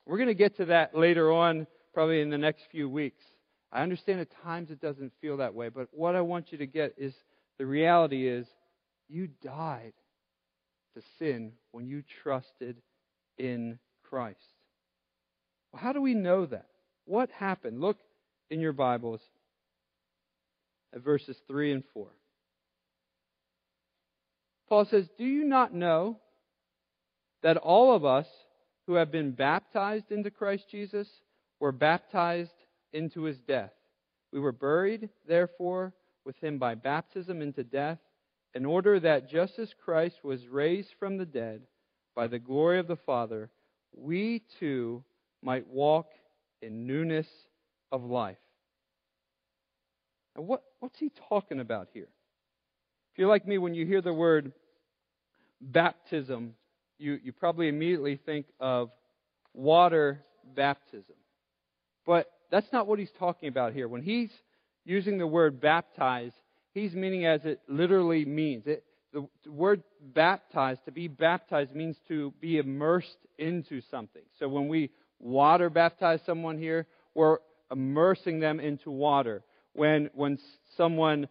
We're 0.05 0.17
going 0.17 0.27
to 0.27 0.35
get 0.35 0.57
to 0.57 0.65
that 0.65 0.95
later 0.95 1.31
on, 1.31 1.65
probably 1.91 2.21
in 2.21 2.29
the 2.29 2.37
next 2.37 2.65
few 2.71 2.87
weeks. 2.87 3.23
I 3.71 3.81
understand 3.81 4.19
at 4.19 4.29
times 4.43 4.69
it 4.69 4.79
doesn't 4.79 5.11
feel 5.21 5.37
that 5.37 5.55
way, 5.55 5.69
but 5.69 5.87
what 5.91 6.15
I 6.15 6.21
want 6.21 6.51
you 6.51 6.59
to 6.59 6.67
get 6.67 6.93
is 6.99 7.15
the 7.57 7.65
reality 7.65 8.27
is 8.27 8.45
you 9.07 9.27
died 9.41 9.93
to 10.95 11.01
sin 11.17 11.53
when 11.71 11.87
you 11.87 12.03
trusted 12.23 12.81
in 13.37 13.79
Christ. 14.03 14.37
Well, 15.71 15.81
how 15.81 15.93
do 15.93 16.01
we 16.01 16.13
know 16.13 16.45
that? 16.45 16.67
What 17.05 17.29
happened? 17.31 17.79
Look 17.79 17.97
in 18.49 18.59
your 18.59 18.73
Bibles 18.73 19.21
at 20.93 21.03
verses 21.03 21.37
3 21.47 21.73
and 21.73 21.83
4. 21.93 22.07
Paul 24.67 24.85
says, 24.85 25.07
Do 25.17 25.25
you 25.25 25.43
not 25.43 25.73
know 25.73 26.19
that 27.41 27.57
all 27.57 27.95
of 27.95 28.05
us 28.05 28.27
who 28.85 28.93
have 28.95 29.11
been 29.11 29.31
baptized 29.31 30.11
into 30.11 30.31
Christ 30.31 30.65
Jesus 30.69 31.07
were 31.59 31.71
baptized 31.71 32.51
into 32.93 33.23
his 33.23 33.37
death? 33.39 33.71
We 34.31 34.39
were 34.39 34.51
buried, 34.51 35.09
therefore, 35.27 35.93
with 36.25 36.37
him 36.37 36.59
by 36.59 36.75
baptism 36.75 37.41
into 37.41 37.63
death, 37.63 37.97
in 38.53 38.65
order 38.65 38.99
that 38.99 39.29
just 39.29 39.59
as 39.59 39.73
Christ 39.83 40.23
was 40.23 40.47
raised 40.47 40.89
from 40.99 41.17
the 41.17 41.25
dead 41.25 41.61
by 42.15 42.27
the 42.27 42.39
glory 42.39 42.79
of 42.79 42.87
the 42.87 42.95
Father, 42.95 43.49
we 43.95 44.43
too 44.59 45.03
might 45.41 45.67
walk 45.67 46.07
in 46.61 46.85
newness 46.85 47.27
of 47.91 48.03
life. 48.03 48.37
What, 50.35 50.63
what's 50.79 50.99
he 50.99 51.11
talking 51.29 51.59
about 51.59 51.89
here? 51.93 52.07
If 53.13 53.19
you're 53.19 53.27
like 53.27 53.47
me, 53.47 53.57
when 53.57 53.73
you 53.73 53.85
hear 53.85 54.01
the 54.01 54.13
word 54.13 54.53
baptism, 55.61 56.53
you, 56.97 57.19
you 57.23 57.31
probably 57.33 57.67
immediately 57.67 58.19
think 58.25 58.45
of 58.59 58.91
water 59.53 60.23
baptism. 60.55 61.15
But 62.05 62.27
that's 62.51 62.71
not 62.71 62.87
what 62.87 62.99
he's 62.99 63.11
talking 63.19 63.49
about 63.49 63.73
here. 63.73 63.87
When 63.87 64.01
he's 64.01 64.31
using 64.85 65.17
the 65.17 65.27
word 65.27 65.59
baptize, 65.59 66.31
he's 66.73 66.93
meaning 66.93 67.25
as 67.25 67.45
it 67.45 67.61
literally 67.67 68.25
means. 68.25 68.63
It, 68.65 68.83
the 69.13 69.27
word 69.49 69.83
baptized, 70.01 70.85
to 70.85 70.91
be 70.91 71.07
baptized, 71.07 71.75
means 71.75 71.97
to 72.07 72.33
be 72.39 72.57
immersed 72.57 73.17
into 73.37 73.81
something. 73.89 74.21
So 74.39 74.47
when 74.47 74.67
we 74.67 74.91
water 75.19 75.69
baptize 75.69 76.19
someone 76.25 76.57
here, 76.57 76.85
we're 77.15 77.37
immersing 77.71 78.39
them 78.39 78.59
into 78.59 78.91
water. 78.91 79.43
When, 79.73 80.09
when 80.13 80.37
someone 80.77 81.27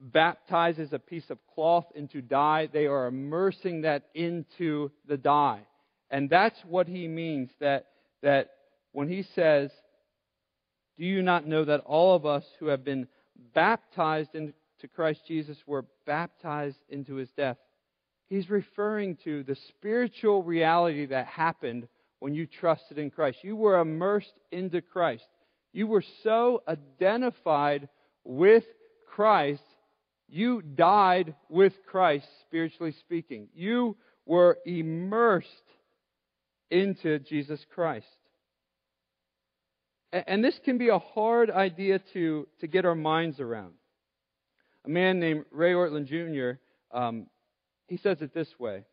baptizes 0.00 0.92
a 0.92 0.98
piece 0.98 1.28
of 1.30 1.38
cloth 1.54 1.86
into 1.94 2.22
dye, 2.22 2.68
they 2.72 2.86
are 2.86 3.06
immersing 3.06 3.82
that 3.82 4.04
into 4.14 4.90
the 5.06 5.16
dye. 5.16 5.60
And 6.10 6.28
that's 6.28 6.58
what 6.66 6.88
he 6.88 7.08
means 7.08 7.50
that, 7.60 7.86
that 8.22 8.50
when 8.92 9.08
he 9.08 9.24
says, 9.34 9.70
Do 10.98 11.04
you 11.04 11.22
not 11.22 11.46
know 11.46 11.64
that 11.64 11.80
all 11.80 12.14
of 12.14 12.26
us 12.26 12.44
who 12.58 12.66
have 12.66 12.84
been 12.84 13.06
baptized 13.54 14.34
into 14.34 14.52
Christ 14.88 15.22
Jesus 15.26 15.58
were 15.66 15.86
baptized 16.06 16.78
into 16.88 17.16
his 17.16 17.30
death? 17.36 17.58
He's 18.28 18.48
referring 18.48 19.16
to 19.24 19.42
the 19.42 19.56
spiritual 19.68 20.42
reality 20.42 21.06
that 21.06 21.26
happened 21.26 21.88
when 22.18 22.34
you 22.34 22.46
trusted 22.46 22.98
in 22.98 23.10
Christ. 23.10 23.38
You 23.42 23.56
were 23.56 23.80
immersed 23.80 24.32
into 24.50 24.80
Christ. 24.80 25.26
You 25.72 25.86
were 25.86 26.04
so 26.22 26.62
identified 26.68 27.88
with 28.24 28.64
Christ 29.06 29.62
you 30.32 30.62
died 30.62 31.34
with 31.50 31.74
Christ, 31.86 32.26
spiritually 32.40 32.94
speaking. 33.00 33.48
You 33.54 33.98
were 34.24 34.56
immersed 34.64 35.46
into 36.70 37.18
Jesus 37.18 37.60
Christ. 37.74 38.06
And 40.10 40.42
this 40.42 40.58
can 40.64 40.78
be 40.78 40.88
a 40.88 40.98
hard 40.98 41.50
idea 41.50 42.00
to, 42.14 42.48
to 42.60 42.66
get 42.66 42.86
our 42.86 42.94
minds 42.94 43.40
around. 43.40 43.74
A 44.84 44.88
man 44.88 45.20
named 45.20 45.44
Ray 45.50 45.72
Ortlund 45.72 46.06
Jr., 46.06 46.58
um, 46.96 47.26
he 47.88 47.96
says 47.96 48.20
it 48.20 48.34
this 48.34 48.58
way 48.58 48.84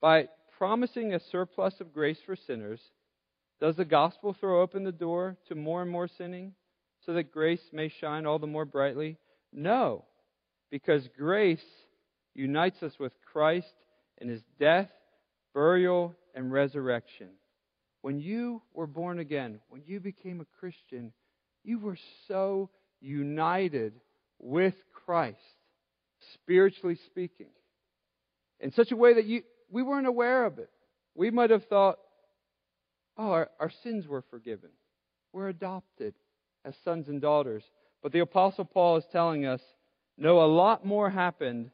By 0.00 0.28
promising 0.56 1.14
a 1.14 1.20
surplus 1.20 1.80
of 1.80 1.92
grace 1.92 2.18
for 2.24 2.36
sinners, 2.36 2.80
does 3.60 3.76
the 3.76 3.84
gospel 3.84 4.32
throw 4.32 4.62
open 4.62 4.84
the 4.84 4.92
door 4.92 5.36
to 5.48 5.54
more 5.54 5.82
and 5.82 5.90
more 5.90 6.08
sinning 6.08 6.54
so 7.04 7.12
that 7.14 7.32
grace 7.32 7.62
may 7.72 7.88
shine 7.88 8.24
all 8.24 8.38
the 8.38 8.46
more 8.46 8.64
brightly? 8.64 9.18
No, 9.52 10.04
because 10.70 11.08
grace 11.16 11.64
unites 12.34 12.82
us 12.82 12.98
with 12.98 13.12
Christ 13.32 13.72
in 14.18 14.28
his 14.28 14.42
death, 14.58 14.90
burial, 15.54 16.14
and 16.34 16.52
resurrection. 16.52 17.28
When 18.02 18.20
you 18.20 18.62
were 18.72 18.86
born 18.86 19.18
again, 19.18 19.60
when 19.68 19.82
you 19.86 19.98
became 20.00 20.40
a 20.40 20.60
Christian, 20.60 21.12
you 21.64 21.78
were 21.78 21.98
so 22.28 22.70
united 23.00 23.94
with 24.38 24.74
Christ, 24.92 25.38
spiritually 26.34 26.98
speaking, 27.06 27.50
in 28.60 28.72
such 28.72 28.92
a 28.92 28.96
way 28.96 29.14
that 29.14 29.26
you, 29.26 29.42
we 29.70 29.82
weren't 29.82 30.06
aware 30.06 30.44
of 30.44 30.58
it. 30.58 30.70
We 31.14 31.30
might 31.30 31.50
have 31.50 31.66
thought, 31.66 31.98
oh, 33.16 33.30
our, 33.30 33.50
our 33.60 33.70
sins 33.82 34.06
were 34.06 34.22
forgiven. 34.30 34.70
We're 35.32 35.48
adopted 35.48 36.14
as 36.64 36.74
sons 36.84 37.08
and 37.08 37.20
daughters. 37.20 37.64
But 38.02 38.12
the 38.12 38.20
Apostle 38.20 38.64
Paul 38.64 38.96
is 38.96 39.04
telling 39.10 39.46
us 39.46 39.60
no, 40.16 40.42
a 40.42 40.46
lot 40.46 40.84
more 40.84 41.08
happened 41.08 41.70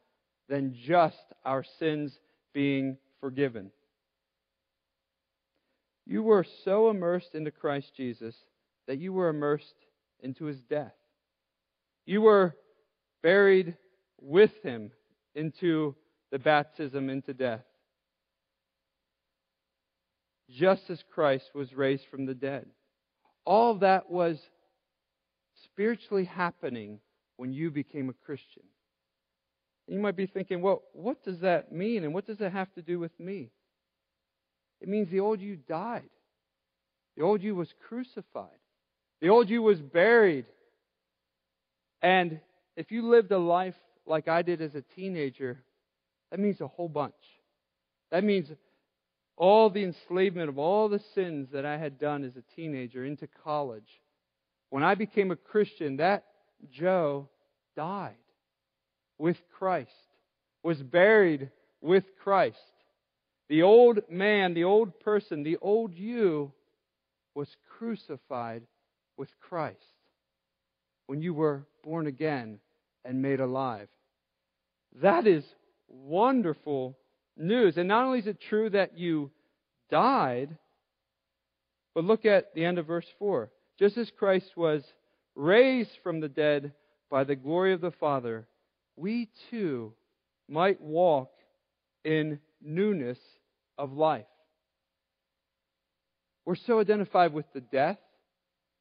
than 0.50 0.74
just 0.86 1.32
our 1.46 1.64
sins 1.78 2.18
being 2.52 2.98
forgiven. 3.18 3.70
You 6.04 6.22
were 6.22 6.44
so 6.64 6.90
immersed 6.90 7.34
into 7.34 7.50
Christ 7.50 7.92
Jesus 7.96 8.36
that 8.86 8.98
you 8.98 9.14
were 9.14 9.30
immersed 9.30 9.74
into 10.20 10.44
his 10.44 10.60
death. 10.60 10.92
You 12.06 12.20
were 12.22 12.54
buried 13.22 13.76
with 14.20 14.52
him 14.62 14.90
into 15.34 15.94
the 16.30 16.38
baptism 16.38 17.10
into 17.10 17.32
death. 17.32 17.64
Just 20.50 20.90
as 20.90 21.02
Christ 21.14 21.50
was 21.54 21.74
raised 21.74 22.04
from 22.10 22.26
the 22.26 22.34
dead. 22.34 22.66
All 23.44 23.74
that 23.78 24.10
was 24.10 24.38
spiritually 25.64 26.24
happening 26.24 27.00
when 27.36 27.52
you 27.52 27.70
became 27.70 28.08
a 28.08 28.24
Christian. 28.24 28.62
You 29.86 30.00
might 30.00 30.16
be 30.16 30.26
thinking, 30.26 30.62
well, 30.62 30.82
what 30.92 31.22
does 31.24 31.40
that 31.40 31.72
mean 31.72 32.04
and 32.04 32.14
what 32.14 32.26
does 32.26 32.40
it 32.40 32.52
have 32.52 32.72
to 32.74 32.82
do 32.82 32.98
with 32.98 33.18
me? 33.18 33.50
It 34.80 34.88
means 34.88 35.10
the 35.10 35.20
old 35.20 35.40
you 35.40 35.56
died. 35.56 36.08
The 37.16 37.22
old 37.22 37.42
you 37.42 37.54
was 37.54 37.72
crucified. 37.86 38.58
The 39.20 39.28
old 39.28 39.48
you 39.48 39.62
was 39.62 39.80
buried. 39.80 40.46
And 42.04 42.38
if 42.76 42.92
you 42.92 43.08
lived 43.08 43.32
a 43.32 43.38
life 43.38 43.74
like 44.06 44.28
I 44.28 44.42
did 44.42 44.60
as 44.60 44.74
a 44.74 44.84
teenager, 44.94 45.64
that 46.30 46.38
means 46.38 46.60
a 46.60 46.68
whole 46.68 46.88
bunch. 46.88 47.14
That 48.10 48.22
means 48.22 48.48
all 49.38 49.70
the 49.70 49.82
enslavement 49.82 50.50
of 50.50 50.58
all 50.58 50.90
the 50.90 51.00
sins 51.14 51.48
that 51.54 51.64
I 51.64 51.78
had 51.78 51.98
done 51.98 52.22
as 52.22 52.36
a 52.36 52.44
teenager 52.54 53.06
into 53.06 53.26
college 53.42 53.88
when 54.68 54.82
I 54.82 54.96
became 54.96 55.30
a 55.30 55.36
Christian, 55.36 55.98
that 55.98 56.24
Joe 56.70 57.28
died 57.76 58.16
with 59.18 59.36
Christ, 59.56 59.90
was 60.62 60.82
buried 60.82 61.50
with 61.80 62.04
Christ. 62.22 62.58
The 63.48 63.62
old 63.62 64.00
man, 64.10 64.52
the 64.52 64.64
old 64.64 64.98
person, 65.00 65.42
the 65.42 65.58
old 65.62 65.94
you 65.94 66.52
was 67.34 67.48
crucified 67.78 68.62
with 69.16 69.28
Christ 69.40 69.78
when 71.06 71.22
you 71.22 71.32
were 71.32 71.66
born 71.84 72.06
again 72.06 72.58
and 73.04 73.22
made 73.22 73.40
alive. 73.40 73.88
That 75.02 75.26
is 75.26 75.44
wonderful 75.88 76.96
news. 77.36 77.76
And 77.76 77.88
not 77.88 78.04
only 78.04 78.20
is 78.20 78.26
it 78.26 78.40
true 78.48 78.70
that 78.70 78.98
you 78.98 79.30
died, 79.90 80.56
but 81.94 82.04
look 82.04 82.24
at 82.24 82.54
the 82.54 82.64
end 82.64 82.78
of 82.78 82.86
verse 82.86 83.06
4. 83.18 83.50
Just 83.78 83.96
as 83.98 84.10
Christ 84.18 84.56
was 84.56 84.82
raised 85.34 85.90
from 86.02 86.20
the 86.20 86.28
dead 86.28 86.72
by 87.10 87.24
the 87.24 87.36
glory 87.36 87.72
of 87.72 87.80
the 87.80 87.90
Father, 87.92 88.46
we 88.96 89.30
too 89.50 89.92
might 90.48 90.80
walk 90.80 91.30
in 92.04 92.38
newness 92.62 93.18
of 93.78 93.92
life. 93.92 94.26
We're 96.44 96.56
so 96.56 96.80
identified 96.80 97.32
with 97.32 97.46
the 97.54 97.60
death, 97.60 97.98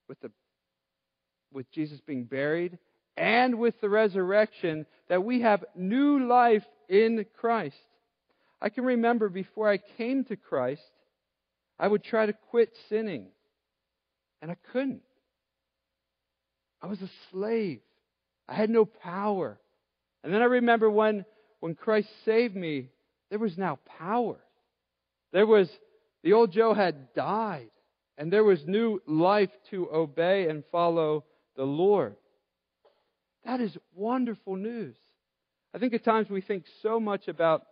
with 0.07 0.19
the 0.19 0.31
with 1.53 1.71
Jesus 1.71 1.99
being 2.05 2.23
buried, 2.23 2.77
and 3.17 3.59
with 3.59 3.79
the 3.81 3.89
resurrection 3.89 4.85
that 5.09 5.23
we 5.23 5.41
have 5.41 5.63
new 5.75 6.27
life 6.27 6.65
in 6.89 7.25
Christ. 7.39 7.75
I 8.61 8.69
can 8.69 8.85
remember 8.85 9.29
before 9.29 9.69
I 9.69 9.77
came 9.97 10.23
to 10.25 10.35
Christ, 10.35 10.81
I 11.79 11.87
would 11.87 12.03
try 12.03 12.25
to 12.25 12.33
quit 12.49 12.69
sinning, 12.89 13.27
and 14.41 14.49
I 14.51 14.57
couldn't. 14.71 15.01
I 16.81 16.87
was 16.87 17.01
a 17.01 17.09
slave. 17.31 17.81
I 18.47 18.53
had 18.53 18.69
no 18.69 18.85
power. 18.85 19.57
And 20.23 20.33
then 20.33 20.41
I 20.41 20.45
remember 20.45 20.89
when, 20.89 21.25
when 21.59 21.75
Christ 21.75 22.07
saved 22.25 22.55
me, 22.55 22.89
there 23.29 23.39
was 23.39 23.57
now 23.57 23.79
power. 23.97 24.37
There 25.31 25.47
was, 25.47 25.69
the 26.23 26.33
old 26.33 26.51
Joe 26.51 26.73
had 26.73 27.13
died, 27.13 27.69
and 28.17 28.31
there 28.31 28.43
was 28.43 28.65
new 28.65 29.01
life 29.07 29.49
to 29.71 29.89
obey 29.91 30.49
and 30.49 30.63
follow 30.71 31.25
the 31.55 31.63
Lord. 31.63 32.15
That 33.45 33.61
is 33.61 33.77
wonderful 33.93 34.55
news. 34.55 34.95
I 35.73 35.79
think 35.79 35.93
at 35.93 36.03
times 36.03 36.29
we 36.29 36.41
think 36.41 36.65
so 36.81 36.99
much 36.99 37.27
about 37.27 37.63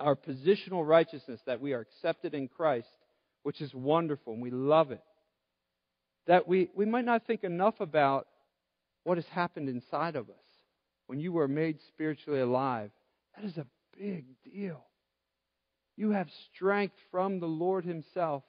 our 0.00 0.16
positional 0.16 0.86
righteousness 0.86 1.40
that 1.46 1.60
we 1.60 1.72
are 1.72 1.80
accepted 1.80 2.34
in 2.34 2.48
Christ, 2.48 2.88
which 3.42 3.60
is 3.60 3.72
wonderful 3.74 4.32
and 4.32 4.42
we 4.42 4.50
love 4.50 4.90
it, 4.90 5.02
that 6.26 6.48
we, 6.48 6.70
we 6.74 6.84
might 6.84 7.04
not 7.04 7.26
think 7.26 7.44
enough 7.44 7.80
about 7.80 8.26
what 9.04 9.18
has 9.18 9.26
happened 9.26 9.68
inside 9.68 10.16
of 10.16 10.28
us 10.28 10.36
when 11.06 11.20
you 11.20 11.32
were 11.32 11.48
made 11.48 11.78
spiritually 11.88 12.40
alive. 12.40 12.90
That 13.36 13.44
is 13.44 13.56
a 13.56 13.66
big 13.98 14.26
deal. 14.44 14.84
You 15.96 16.10
have 16.10 16.28
strength 16.54 16.94
from 17.10 17.40
the 17.40 17.46
Lord 17.46 17.84
Himself 17.84 18.44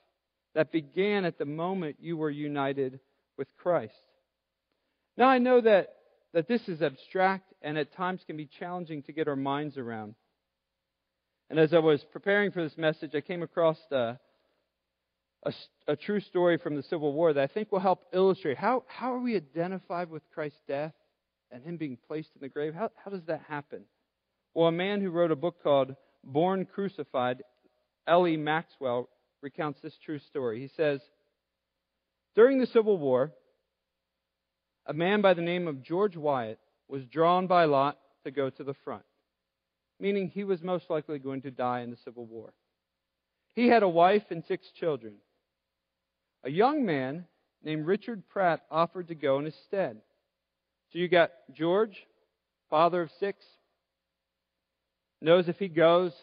that 0.55 0.71
began 0.71 1.25
at 1.25 1.37
the 1.37 1.45
moment 1.45 1.97
you 1.99 2.17
were 2.17 2.29
united 2.29 2.99
with 3.37 3.47
Christ. 3.57 3.93
Now, 5.17 5.27
I 5.27 5.37
know 5.37 5.61
that, 5.61 5.95
that 6.33 6.47
this 6.47 6.67
is 6.67 6.81
abstract 6.81 7.53
and 7.61 7.77
at 7.77 7.93
times 7.93 8.21
can 8.25 8.37
be 8.37 8.49
challenging 8.59 9.03
to 9.03 9.11
get 9.11 9.27
our 9.27 9.35
minds 9.35 9.77
around. 9.77 10.15
And 11.49 11.59
as 11.59 11.73
I 11.73 11.79
was 11.79 12.03
preparing 12.11 12.51
for 12.51 12.63
this 12.63 12.77
message, 12.77 13.15
I 13.15 13.21
came 13.21 13.41
across 13.41 13.79
a, 13.91 14.19
a, 15.43 15.53
a, 15.87 15.95
true 15.95 16.19
story 16.19 16.57
from 16.57 16.75
the 16.75 16.83
Civil 16.83 17.11
War 17.11 17.33
that 17.33 17.43
I 17.43 17.47
think 17.47 17.71
will 17.71 17.79
help 17.79 18.03
illustrate 18.13 18.57
how, 18.57 18.83
how 18.87 19.13
are 19.13 19.19
we 19.19 19.35
identified 19.35 20.11
with 20.11 20.21
Christ's 20.31 20.59
death 20.67 20.93
and 21.51 21.63
Him 21.63 21.77
being 21.77 21.97
placed 22.07 22.29
in 22.35 22.41
the 22.41 22.49
grave? 22.49 22.75
How, 22.75 22.91
how 23.03 23.09
does 23.09 23.25
that 23.25 23.41
happen? 23.47 23.85
Well, 24.53 24.67
a 24.67 24.71
man 24.71 25.01
who 25.01 25.09
wrote 25.09 25.31
a 25.31 25.35
book 25.35 25.63
called 25.63 25.95
Born 26.23 26.65
Crucified, 26.65 27.41
L.E. 28.07 28.37
Maxwell, 28.37 29.09
recounts 29.41 29.79
this 29.81 29.97
true 30.05 30.19
story. 30.19 30.59
He 30.59 30.69
says, 30.75 31.01
During 32.35 32.59
the 32.59 32.67
Civil 32.67 32.97
War, 32.97 33.31
a 34.85 34.93
man 34.93 35.21
by 35.21 35.33
the 35.33 35.41
name 35.41 35.67
of 35.67 35.83
George 35.83 36.17
Wyatt 36.17 36.59
was 36.87 37.05
drawn 37.05 37.47
by 37.47 37.65
lot 37.65 37.97
to 38.23 38.31
go 38.31 38.49
to 38.49 38.63
the 38.63 38.73
front, 38.83 39.03
meaning 39.99 40.27
he 40.27 40.43
was 40.43 40.61
most 40.61 40.89
likely 40.89 41.19
going 41.19 41.41
to 41.43 41.51
die 41.51 41.81
in 41.81 41.91
the 41.91 41.97
Civil 42.03 42.25
War. 42.25 42.53
He 43.55 43.67
had 43.67 43.83
a 43.83 43.89
wife 43.89 44.23
and 44.29 44.43
six 44.47 44.67
children. 44.71 45.15
A 46.43 46.49
young 46.49 46.85
man 46.85 47.25
named 47.63 47.85
Richard 47.85 48.23
Pratt 48.29 48.61
offered 48.71 49.09
to 49.09 49.15
go 49.15 49.39
in 49.39 49.45
his 49.45 49.55
stead. 49.67 49.97
So 50.91 50.99
you 50.99 51.07
got 51.07 51.31
George, 51.53 52.07
father 52.69 53.01
of 53.03 53.11
six, 53.19 53.45
knows 55.21 55.47
if 55.47 55.57
he 55.57 55.67
goes, 55.67 56.13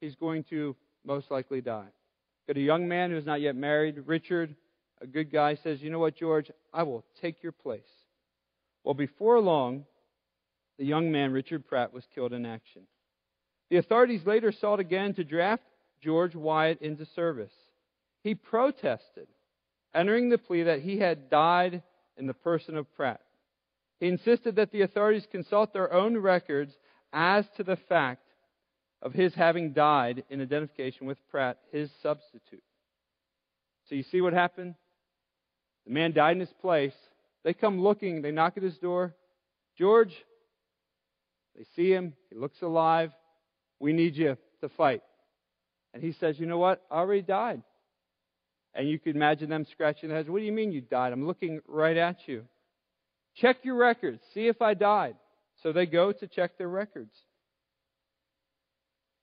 he's 0.00 0.14
going 0.14 0.44
to 0.44 0.74
most 1.04 1.30
likely 1.30 1.60
die. 1.60 1.88
Got 2.46 2.56
a 2.56 2.60
young 2.60 2.88
man 2.88 3.10
who's 3.10 3.26
not 3.26 3.40
yet 3.40 3.54
married, 3.54 4.06
Richard, 4.06 4.56
a 5.00 5.06
good 5.06 5.30
guy, 5.30 5.56
says, 5.56 5.82
You 5.82 5.90
know 5.90 5.98
what, 5.98 6.16
George? 6.16 6.50
I 6.72 6.82
will 6.82 7.04
take 7.20 7.42
your 7.42 7.52
place. 7.52 7.80
Well, 8.84 8.94
before 8.94 9.40
long, 9.40 9.84
the 10.78 10.84
young 10.84 11.10
man, 11.10 11.32
Richard 11.32 11.66
Pratt, 11.66 11.92
was 11.92 12.06
killed 12.14 12.32
in 12.32 12.46
action. 12.46 12.82
The 13.70 13.76
authorities 13.76 14.24
later 14.24 14.52
sought 14.52 14.80
again 14.80 15.14
to 15.14 15.24
draft 15.24 15.64
George 16.00 16.34
Wyatt 16.34 16.80
into 16.80 17.04
service. 17.04 17.52
He 18.22 18.34
protested, 18.34 19.28
entering 19.94 20.28
the 20.28 20.38
plea 20.38 20.64
that 20.64 20.80
he 20.80 20.98
had 20.98 21.28
died 21.28 21.82
in 22.16 22.26
the 22.26 22.34
person 22.34 22.76
of 22.76 22.92
Pratt. 22.94 23.20
He 24.00 24.08
insisted 24.08 24.56
that 24.56 24.70
the 24.70 24.82
authorities 24.82 25.26
consult 25.30 25.72
their 25.72 25.92
own 25.92 26.16
records 26.16 26.72
as 27.12 27.44
to 27.56 27.64
the 27.64 27.76
fact 27.76 28.22
of 29.02 29.12
his 29.12 29.34
having 29.34 29.72
died 29.72 30.24
in 30.30 30.40
identification 30.40 31.06
with 31.06 31.18
Pratt, 31.30 31.58
his 31.72 31.90
substitute. 32.02 32.62
So 33.88 33.94
you 33.94 34.02
see 34.02 34.20
what 34.20 34.32
happened? 34.32 34.74
The 35.86 35.92
man 35.92 36.12
died 36.12 36.32
in 36.32 36.40
his 36.40 36.52
place. 36.60 36.94
They 37.44 37.54
come 37.54 37.80
looking, 37.80 38.22
they 38.22 38.30
knock 38.30 38.56
at 38.56 38.62
his 38.62 38.78
door. 38.78 39.14
George, 39.76 40.14
they 41.56 41.64
see 41.76 41.90
him, 41.90 42.14
he 42.30 42.36
looks 42.36 42.60
alive. 42.62 43.10
We 43.80 43.92
need 43.92 44.16
you 44.16 44.36
to 44.60 44.68
fight. 44.70 45.02
And 45.94 46.02
he 46.02 46.12
says, 46.12 46.38
You 46.38 46.46
know 46.46 46.58
what? 46.58 46.84
I 46.90 46.96
already 46.96 47.22
died. 47.22 47.62
And 48.74 48.88
you 48.88 48.98
could 48.98 49.16
imagine 49.16 49.48
them 49.48 49.66
scratching 49.70 50.08
their 50.08 50.18
heads. 50.18 50.28
What 50.28 50.40
do 50.40 50.44
you 50.44 50.52
mean 50.52 50.72
you 50.72 50.80
died? 50.80 51.12
I'm 51.12 51.26
looking 51.26 51.60
right 51.66 51.96
at 51.96 52.16
you. 52.26 52.44
Check 53.36 53.58
your 53.62 53.76
records. 53.76 54.20
See 54.34 54.46
if 54.46 54.60
I 54.60 54.74
died. 54.74 55.16
So 55.62 55.72
they 55.72 55.86
go 55.86 56.12
to 56.12 56.26
check 56.28 56.58
their 56.58 56.68
records. 56.68 57.14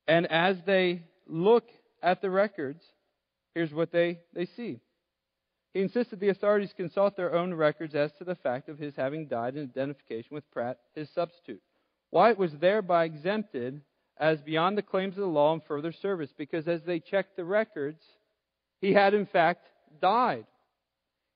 And 0.08 0.28
as 0.28 0.58
they 0.65 1.04
look 1.28 1.65
at 2.01 2.21
the 2.21 2.30
records, 2.30 2.84
here's 3.54 3.73
what 3.73 3.91
they, 3.91 4.19
they 4.34 4.45
see. 4.45 4.80
He 5.75 5.81
insisted 5.81 6.21
the 6.21 6.29
authorities 6.29 6.71
consult 6.71 7.17
their 7.17 7.35
own 7.35 7.53
records 7.53 7.95
as 7.95 8.09
to 8.13 8.23
the 8.23 8.35
fact 8.35 8.69
of 8.69 8.79
his 8.79 8.95
having 8.95 9.27
died 9.27 9.57
in 9.57 9.63
identification 9.63 10.33
with 10.33 10.49
Pratt, 10.49 10.79
his 10.93 11.09
substitute. 11.09 11.61
Wyatt 12.11 12.38
was 12.38 12.53
thereby 12.53 13.03
exempted 13.03 13.81
as 14.15 14.39
beyond 14.39 14.77
the 14.77 14.81
claims 14.81 15.15
of 15.15 15.19
the 15.19 15.27
law 15.27 15.51
and 15.51 15.61
further 15.67 15.91
service, 15.91 16.31
because 16.38 16.65
as 16.69 16.81
they 16.83 17.01
checked 17.01 17.35
the 17.35 17.43
records, 17.43 18.01
he 18.79 18.93
had 18.93 19.13
in 19.13 19.25
fact 19.25 19.65
died. 20.01 20.45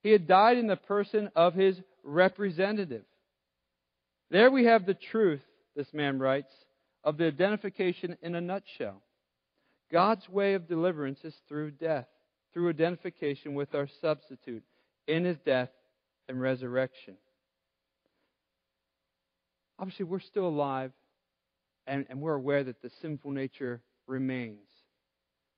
He 0.03 0.11
had 0.11 0.25
died 0.25 0.57
in 0.57 0.67
the 0.67 0.77
person 0.77 1.29
of 1.35 1.53
his 1.53 1.77
representative. 2.05 3.03
There 4.31 4.49
we 4.49 4.63
have 4.63 4.85
the 4.85 4.93
truth, 4.93 5.43
this 5.75 5.93
man 5.93 6.17
writes, 6.17 6.53
of 7.03 7.17
the 7.17 7.27
identification 7.27 8.15
in 8.21 8.35
a 8.35 8.41
nutshell. 8.41 9.01
God's 9.91 10.29
way 10.29 10.53
of 10.53 10.69
deliverance 10.69 11.19
is 11.25 11.35
through 11.49 11.71
death 11.71 12.07
through 12.53 12.69
identification 12.69 13.53
with 13.53 13.73
our 13.75 13.87
substitute 14.01 14.63
in 15.07 15.25
his 15.25 15.37
death 15.45 15.69
and 16.27 16.39
resurrection. 16.39 17.15
Obviously, 19.77 20.05
we're 20.05 20.19
still 20.19 20.47
alive 20.47 20.91
and, 21.87 22.05
and 22.09 22.21
we're 22.21 22.35
aware 22.35 22.63
that 22.63 22.81
the 22.81 22.91
sinful 23.01 23.31
nature 23.31 23.81
remains. 24.07 24.67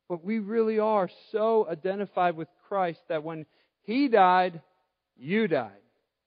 But 0.07 0.23
we 0.23 0.39
really 0.39 0.79
are 0.79 1.09
so 1.31 1.67
identified 1.69 2.35
with 2.35 2.47
Christ 2.67 2.99
that 3.09 3.23
when 3.23 3.45
he 3.83 4.07
died, 4.07 4.61
you 5.17 5.47
died, 5.47 5.71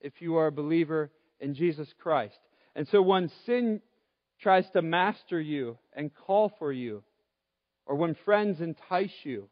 if 0.00 0.20
you 0.20 0.36
are 0.36 0.48
a 0.48 0.52
believer 0.52 1.10
in 1.40 1.54
Jesus 1.54 1.88
Christ. 1.98 2.38
And 2.74 2.88
so 2.88 3.02
when 3.02 3.30
sin 3.46 3.80
tries 4.40 4.68
to 4.70 4.82
master 4.82 5.40
you 5.40 5.78
and 5.92 6.10
call 6.14 6.52
for 6.58 6.72
you, 6.72 7.02
or 7.86 7.96
when 7.96 8.16
friends 8.24 8.60
entice 8.60 9.12
you, 9.22 9.48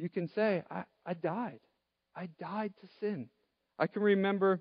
you 0.00 0.08
can 0.08 0.28
say, 0.28 0.62
I, 0.70 0.84
I 1.04 1.14
died. 1.14 1.60
I 2.16 2.28
died 2.38 2.72
to 2.80 2.88
sin. 3.00 3.28
I 3.78 3.86
can 3.86 4.02
remember 4.02 4.60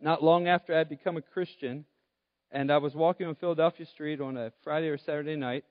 not 0.00 0.22
long 0.22 0.48
after 0.48 0.74
I 0.74 0.78
had 0.78 0.88
become 0.88 1.16
a 1.16 1.22
Christian, 1.22 1.84
and 2.50 2.72
I 2.72 2.78
was 2.78 2.94
walking 2.94 3.26
on 3.26 3.34
Philadelphia 3.34 3.86
Street 3.86 4.20
on 4.20 4.36
a 4.36 4.52
Friday 4.64 4.88
or 4.88 4.98
Saturday 4.98 5.36
night, 5.36 5.64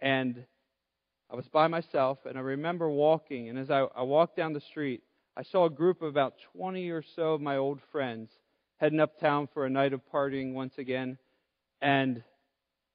and 0.00 0.44
I 1.30 1.36
was 1.36 1.46
by 1.48 1.68
myself, 1.68 2.18
and 2.24 2.38
I 2.38 2.40
remember 2.40 2.88
walking, 2.88 3.48
and 3.48 3.58
as 3.58 3.70
I, 3.70 3.86
I 3.94 4.02
walked 4.02 4.36
down 4.36 4.52
the 4.52 4.60
street, 4.60 5.02
I 5.36 5.42
saw 5.42 5.66
a 5.66 5.70
group 5.70 6.00
of 6.00 6.08
about 6.08 6.34
20 6.56 6.90
or 6.90 7.02
so 7.14 7.34
of 7.34 7.40
my 7.40 7.56
old 7.56 7.80
friends 7.92 8.30
heading 8.78 9.00
uptown 9.00 9.48
for 9.52 9.66
a 9.66 9.70
night 9.70 9.92
of 9.92 10.00
partying 10.12 10.52
once 10.52 10.74
again. 10.78 11.18
And, 11.82 12.22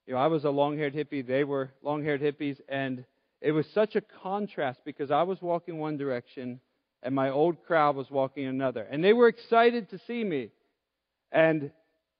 you 0.07 0.13
know, 0.13 0.19
I 0.19 0.27
was 0.27 0.45
a 0.45 0.49
long 0.49 0.77
haired 0.77 0.95
hippie, 0.95 1.25
they 1.25 1.43
were 1.43 1.71
long 1.83 2.03
haired 2.03 2.21
hippies, 2.21 2.59
and 2.67 3.05
it 3.41 3.51
was 3.51 3.65
such 3.73 3.95
a 3.95 4.01
contrast 4.01 4.81
because 4.85 5.09
I 5.09 5.23
was 5.23 5.41
walking 5.41 5.79
one 5.79 5.97
direction 5.97 6.59
and 7.03 7.15
my 7.15 7.29
old 7.31 7.63
crowd 7.63 7.95
was 7.95 8.11
walking 8.11 8.45
another. 8.45 8.83
And 8.83 9.03
they 9.03 9.13
were 9.13 9.27
excited 9.27 9.89
to 9.89 9.99
see 10.05 10.23
me. 10.23 10.49
And, 11.31 11.71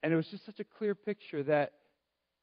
and 0.01 0.11
it 0.11 0.15
was 0.15 0.27
just 0.27 0.45
such 0.45 0.59
a 0.59 0.63
clear 0.63 0.95
picture 0.95 1.43
that, 1.43 1.73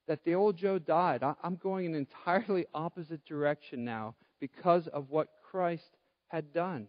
that 0.07 0.25
the 0.25 0.37
old 0.37 0.57
Joe 0.57 0.79
died. 0.79 1.25
I, 1.25 1.35
I'm 1.43 1.57
going 1.57 1.87
in 1.87 1.95
an 1.95 2.07
entirely 2.07 2.67
opposite 2.75 3.25
direction 3.27 3.85
now 3.85 4.15
because 4.41 4.87
of 4.89 5.11
what 5.11 5.29
Christ 5.51 5.97
had 6.29 6.53
done. 6.53 6.87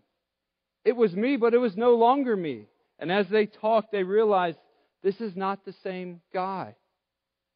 It 0.85 0.95
was 0.95 1.13
me, 1.15 1.37
but 1.37 1.55
it 1.55 1.57
was 1.57 1.75
no 1.75 1.95
longer 1.95 2.37
me. 2.37 2.67
And 2.99 3.11
as 3.11 3.27
they 3.29 3.47
talked, 3.47 3.91
they 3.91 4.03
realized 4.03 4.59
this 5.01 5.19
is 5.21 5.35
not 5.35 5.65
the 5.65 5.73
same 5.83 6.21
guy. 6.33 6.75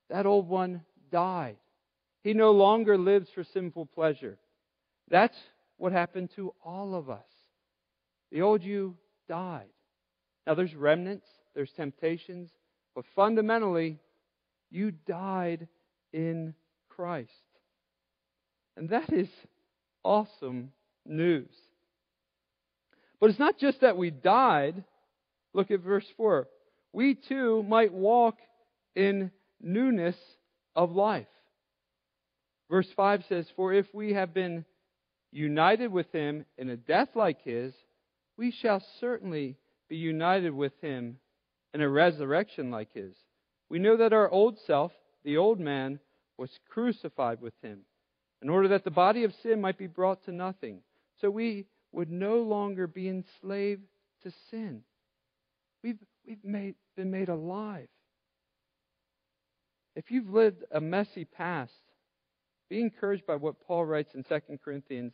That 0.09 0.25
old 0.25 0.47
one 0.47 0.81
died. 1.11 1.57
He 2.23 2.33
no 2.33 2.51
longer 2.51 2.97
lives 2.97 3.27
for 3.33 3.43
sinful 3.43 3.87
pleasure. 3.87 4.37
That's 5.09 5.37
what 5.77 5.91
happened 5.91 6.31
to 6.35 6.53
all 6.63 6.95
of 6.95 7.09
us. 7.09 7.25
The 8.31 8.41
old 8.41 8.63
you 8.63 8.95
died. 9.27 9.69
Now 10.47 10.55
there's 10.55 10.73
remnants, 10.73 11.27
there's 11.53 11.71
temptations, 11.75 12.49
but 12.95 13.05
fundamentally, 13.15 13.99
you 14.69 14.91
died 14.91 15.67
in 16.11 16.53
Christ. 16.89 17.31
And 18.77 18.89
that 18.89 19.11
is 19.11 19.29
awesome 20.03 20.71
news. 21.05 21.51
But 23.19 23.29
it's 23.29 23.39
not 23.39 23.57
just 23.57 23.81
that 23.81 23.97
we 23.97 24.09
died. 24.09 24.83
Look 25.53 25.71
at 25.71 25.81
verse 25.81 26.05
4. 26.17 26.47
We 26.91 27.15
too 27.15 27.63
might 27.63 27.93
walk 27.93 28.37
in 28.95 29.31
newness 29.61 30.15
of 30.75 30.91
life. 30.91 31.27
Verse 32.73 32.91
5 32.95 33.25
says, 33.29 33.45
For 33.55 33.71
if 33.71 33.85
we 33.93 34.13
have 34.13 34.33
been 34.33 34.65
united 35.31 35.91
with 35.91 36.11
him 36.11 36.43
in 36.57 36.71
a 36.71 36.75
death 36.75 37.09
like 37.13 37.43
his, 37.43 37.71
we 38.35 38.49
shall 38.49 38.83
certainly 38.99 39.57
be 39.89 39.97
united 39.97 40.49
with 40.55 40.73
him 40.81 41.17
in 41.75 41.81
a 41.81 41.87
resurrection 41.87 42.71
like 42.71 42.91
his. 42.91 43.13
We 43.69 43.77
know 43.77 43.97
that 43.97 44.11
our 44.11 44.27
old 44.27 44.57
self, 44.65 44.91
the 45.23 45.37
old 45.37 45.59
man, 45.59 45.99
was 46.39 46.49
crucified 46.67 47.41
with 47.41 47.53
him, 47.61 47.81
in 48.41 48.49
order 48.49 48.69
that 48.69 48.83
the 48.83 48.89
body 48.89 49.23
of 49.23 49.35
sin 49.43 49.61
might 49.61 49.77
be 49.77 49.85
brought 49.85 50.25
to 50.25 50.31
nothing, 50.31 50.79
so 51.21 51.29
we 51.29 51.67
would 51.91 52.09
no 52.09 52.37
longer 52.39 52.87
be 52.87 53.07
enslaved 53.07 53.83
to 54.23 54.31
sin. 54.49 54.81
We've, 55.83 55.99
we've 56.25 56.43
made, 56.43 56.73
been 56.97 57.11
made 57.11 57.29
alive. 57.29 57.87
If 59.95 60.09
you've 60.09 60.33
lived 60.33 60.63
a 60.71 60.81
messy 60.81 61.25
past, 61.25 61.82
be 62.73 62.81
encouraged 62.81 63.27
by 63.27 63.35
what 63.35 63.59
Paul 63.67 63.85
writes 63.85 64.15
in 64.15 64.23
2 64.23 64.57
Corinthians 64.65 65.13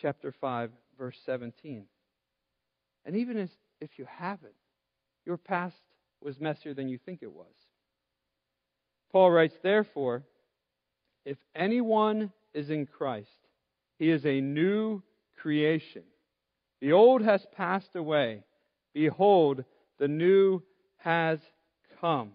chapter 0.00 0.32
5 0.40 0.70
verse 0.96 1.16
17. 1.26 1.84
And 3.04 3.16
even 3.16 3.48
if 3.80 3.98
you 3.98 4.06
haven't, 4.08 4.54
your 5.24 5.36
past 5.36 5.74
was 6.22 6.38
messier 6.38 6.74
than 6.74 6.88
you 6.88 6.96
think 7.04 7.24
it 7.24 7.32
was. 7.32 7.52
Paul 9.10 9.32
writes, 9.32 9.56
Therefore, 9.60 10.22
if 11.24 11.38
anyone 11.56 12.32
is 12.54 12.70
in 12.70 12.86
Christ, 12.86 13.48
he 13.98 14.08
is 14.08 14.24
a 14.24 14.40
new 14.40 15.02
creation. 15.36 16.04
The 16.80 16.92
old 16.92 17.20
has 17.22 17.44
passed 17.56 17.96
away. 17.96 18.44
Behold, 18.94 19.64
the 19.98 20.06
new 20.06 20.62
has 20.98 21.40
come. 22.00 22.34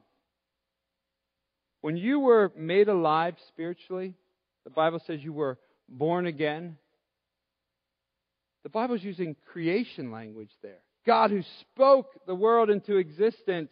When 1.80 1.96
you 1.96 2.20
were 2.20 2.52
made 2.58 2.90
alive 2.90 3.36
spiritually, 3.48 4.16
the 4.64 4.70
Bible 4.70 5.02
says 5.06 5.24
you 5.24 5.34
were 5.34 5.58
born 5.90 6.26
again. 6.26 6.78
The 8.64 8.70
Bible's 8.70 9.04
using 9.04 9.36
creation 9.52 10.12
language 10.12 10.52
there. 10.62 10.80
God, 11.06 11.32
who 11.32 11.42
spoke 11.62 12.08
the 12.28 12.36
world 12.36 12.70
into 12.70 12.98
existence, 12.98 13.72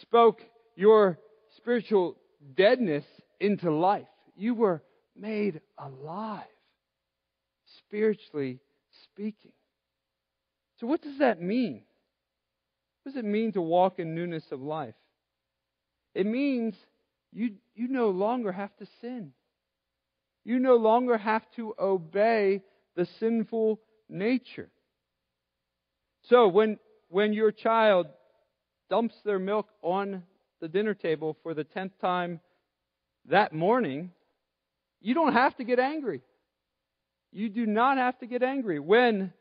spoke 0.00 0.40
your 0.74 1.18
spiritual 1.56 2.16
deadness 2.56 3.04
into 3.38 3.70
life. 3.70 4.06
You 4.36 4.54
were 4.54 4.82
made 5.16 5.60
alive, 5.78 6.42
spiritually 7.78 8.58
speaking. 9.04 9.52
So, 10.78 10.86
what 10.86 11.02
does 11.02 11.18
that 11.18 11.40
mean? 11.40 11.82
What 13.02 13.12
does 13.12 13.18
it 13.18 13.26
mean 13.26 13.52
to 13.52 13.60
walk 13.60 13.98
in 13.98 14.14
newness 14.14 14.44
of 14.50 14.60
life? 14.60 14.94
It 16.14 16.26
means 16.26 16.74
you, 17.32 17.54
you 17.74 17.88
no 17.88 18.10
longer 18.10 18.50
have 18.50 18.74
to 18.78 18.86
sin. 19.00 19.32
You 20.50 20.58
no 20.58 20.74
longer 20.74 21.16
have 21.16 21.44
to 21.54 21.76
obey 21.78 22.62
the 22.96 23.06
sinful 23.20 23.80
nature. 24.08 24.68
So 26.22 26.48
when, 26.48 26.80
when 27.08 27.32
your 27.32 27.52
child 27.52 28.08
dumps 28.88 29.14
their 29.24 29.38
milk 29.38 29.68
on 29.80 30.24
the 30.60 30.66
dinner 30.66 30.92
table 30.92 31.36
for 31.44 31.54
the 31.54 31.62
tenth 31.62 31.92
time 32.00 32.40
that 33.26 33.52
morning, 33.52 34.10
you 35.00 35.14
don't 35.14 35.34
have 35.34 35.56
to 35.58 35.62
get 35.62 35.78
angry. 35.78 36.20
You 37.30 37.48
do 37.48 37.64
not 37.64 37.96
have 37.96 38.18
to 38.18 38.26
get 38.26 38.42
angry. 38.42 38.80
When 38.80 39.32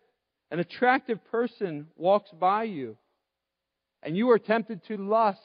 an 0.52 0.60
attractive 0.60 1.26
person 1.32 1.88
walks 1.96 2.30
by 2.40 2.66
you 2.66 2.98
and 4.04 4.16
you 4.16 4.30
are 4.30 4.38
tempted 4.38 4.86
to 4.90 4.98
lust, 4.98 5.40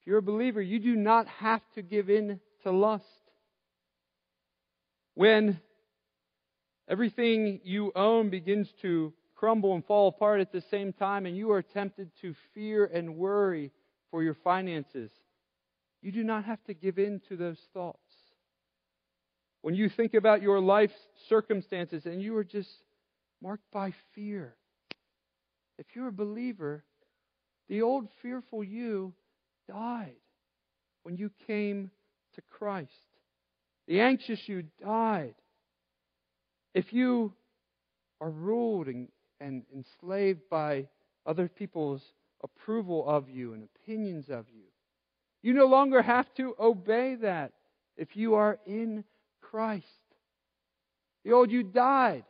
if 0.00 0.06
you're 0.06 0.18
a 0.18 0.22
believer, 0.22 0.62
you 0.62 0.78
do 0.78 0.94
not 0.94 1.26
have 1.26 1.62
to 1.74 1.82
give 1.82 2.08
in 2.08 2.38
to 2.62 2.70
lust. 2.70 3.04
When 5.18 5.60
everything 6.88 7.60
you 7.64 7.90
own 7.96 8.30
begins 8.30 8.72
to 8.82 9.12
crumble 9.34 9.74
and 9.74 9.84
fall 9.84 10.06
apart 10.06 10.40
at 10.40 10.52
the 10.52 10.60
same 10.60 10.92
time, 10.92 11.26
and 11.26 11.36
you 11.36 11.50
are 11.50 11.60
tempted 11.60 12.12
to 12.20 12.36
fear 12.54 12.84
and 12.84 13.16
worry 13.16 13.72
for 14.12 14.22
your 14.22 14.34
finances, 14.34 15.10
you 16.02 16.12
do 16.12 16.22
not 16.22 16.44
have 16.44 16.62
to 16.66 16.72
give 16.72 17.00
in 17.00 17.20
to 17.28 17.36
those 17.36 17.58
thoughts. 17.74 17.98
When 19.62 19.74
you 19.74 19.88
think 19.88 20.14
about 20.14 20.40
your 20.40 20.60
life's 20.60 21.08
circumstances 21.28 22.06
and 22.06 22.22
you 22.22 22.36
are 22.36 22.44
just 22.44 22.70
marked 23.42 23.68
by 23.72 23.94
fear, 24.14 24.54
if 25.78 25.86
you're 25.96 26.06
a 26.06 26.12
believer, 26.12 26.84
the 27.68 27.82
old 27.82 28.06
fearful 28.22 28.62
you 28.62 29.14
died 29.68 30.14
when 31.02 31.16
you 31.16 31.32
came 31.48 31.90
to 32.36 32.40
Christ. 32.42 33.07
The 33.88 34.00
anxious 34.00 34.40
you 34.46 34.64
died. 34.82 35.34
If 36.74 36.92
you 36.92 37.32
are 38.20 38.30
ruled 38.30 38.86
and, 38.86 39.08
and 39.40 39.64
enslaved 39.74 40.42
by 40.50 40.88
other 41.24 41.48
people's 41.48 42.02
approval 42.44 43.08
of 43.08 43.30
you 43.30 43.54
and 43.54 43.64
opinions 43.64 44.28
of 44.28 44.44
you, 44.50 44.64
you 45.42 45.54
no 45.54 45.66
longer 45.66 46.02
have 46.02 46.26
to 46.34 46.54
obey 46.60 47.16
that 47.22 47.52
if 47.96 48.14
you 48.14 48.34
are 48.34 48.58
in 48.66 49.04
Christ. 49.40 49.86
The 51.24 51.32
old 51.32 51.50
you 51.50 51.62
died. 51.62 52.24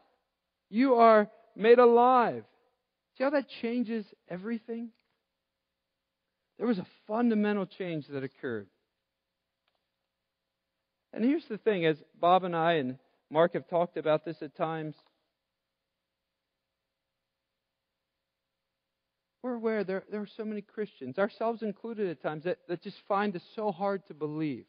You 0.71 0.95
are 0.95 1.29
made 1.57 1.81
alive. 1.81 2.45
See 3.17 3.25
how 3.25 3.31
that 3.31 3.49
changes 3.61 4.07
everything? 4.29 4.91
There 6.59 6.69
was 6.69 6.79
a 6.79 6.87
fundamental 7.09 7.67
change 7.67 8.07
that 8.09 8.23
occurred. 8.23 8.69
And 11.13 11.25
here's 11.25 11.47
the 11.49 11.59
thing 11.59 11.87
as 11.87 11.97
Bob 12.21 12.45
and 12.45 12.55
I 12.55 12.75
and 12.75 12.99
Mark 13.31 13.55
have 13.55 13.69
talked 13.69 13.97
about 13.97 14.25
this 14.25 14.37
at 14.43 14.57
times, 14.57 14.95
we're 19.43 19.55
aware 19.55 19.85
there, 19.85 20.05
there 20.11 20.21
are 20.21 20.29
so 20.37 20.45
many 20.45 20.61
Christians, 20.61 21.19
ourselves 21.19 21.63
included 21.63 22.09
at 22.09 22.23
times, 22.23 22.45
that, 22.45 22.59
that 22.69 22.83
just 22.83 22.97
find 23.07 23.35
it 23.35 23.43
so 23.55 23.71
hard 23.71 24.07
to 24.09 24.15
believe 24.15 24.65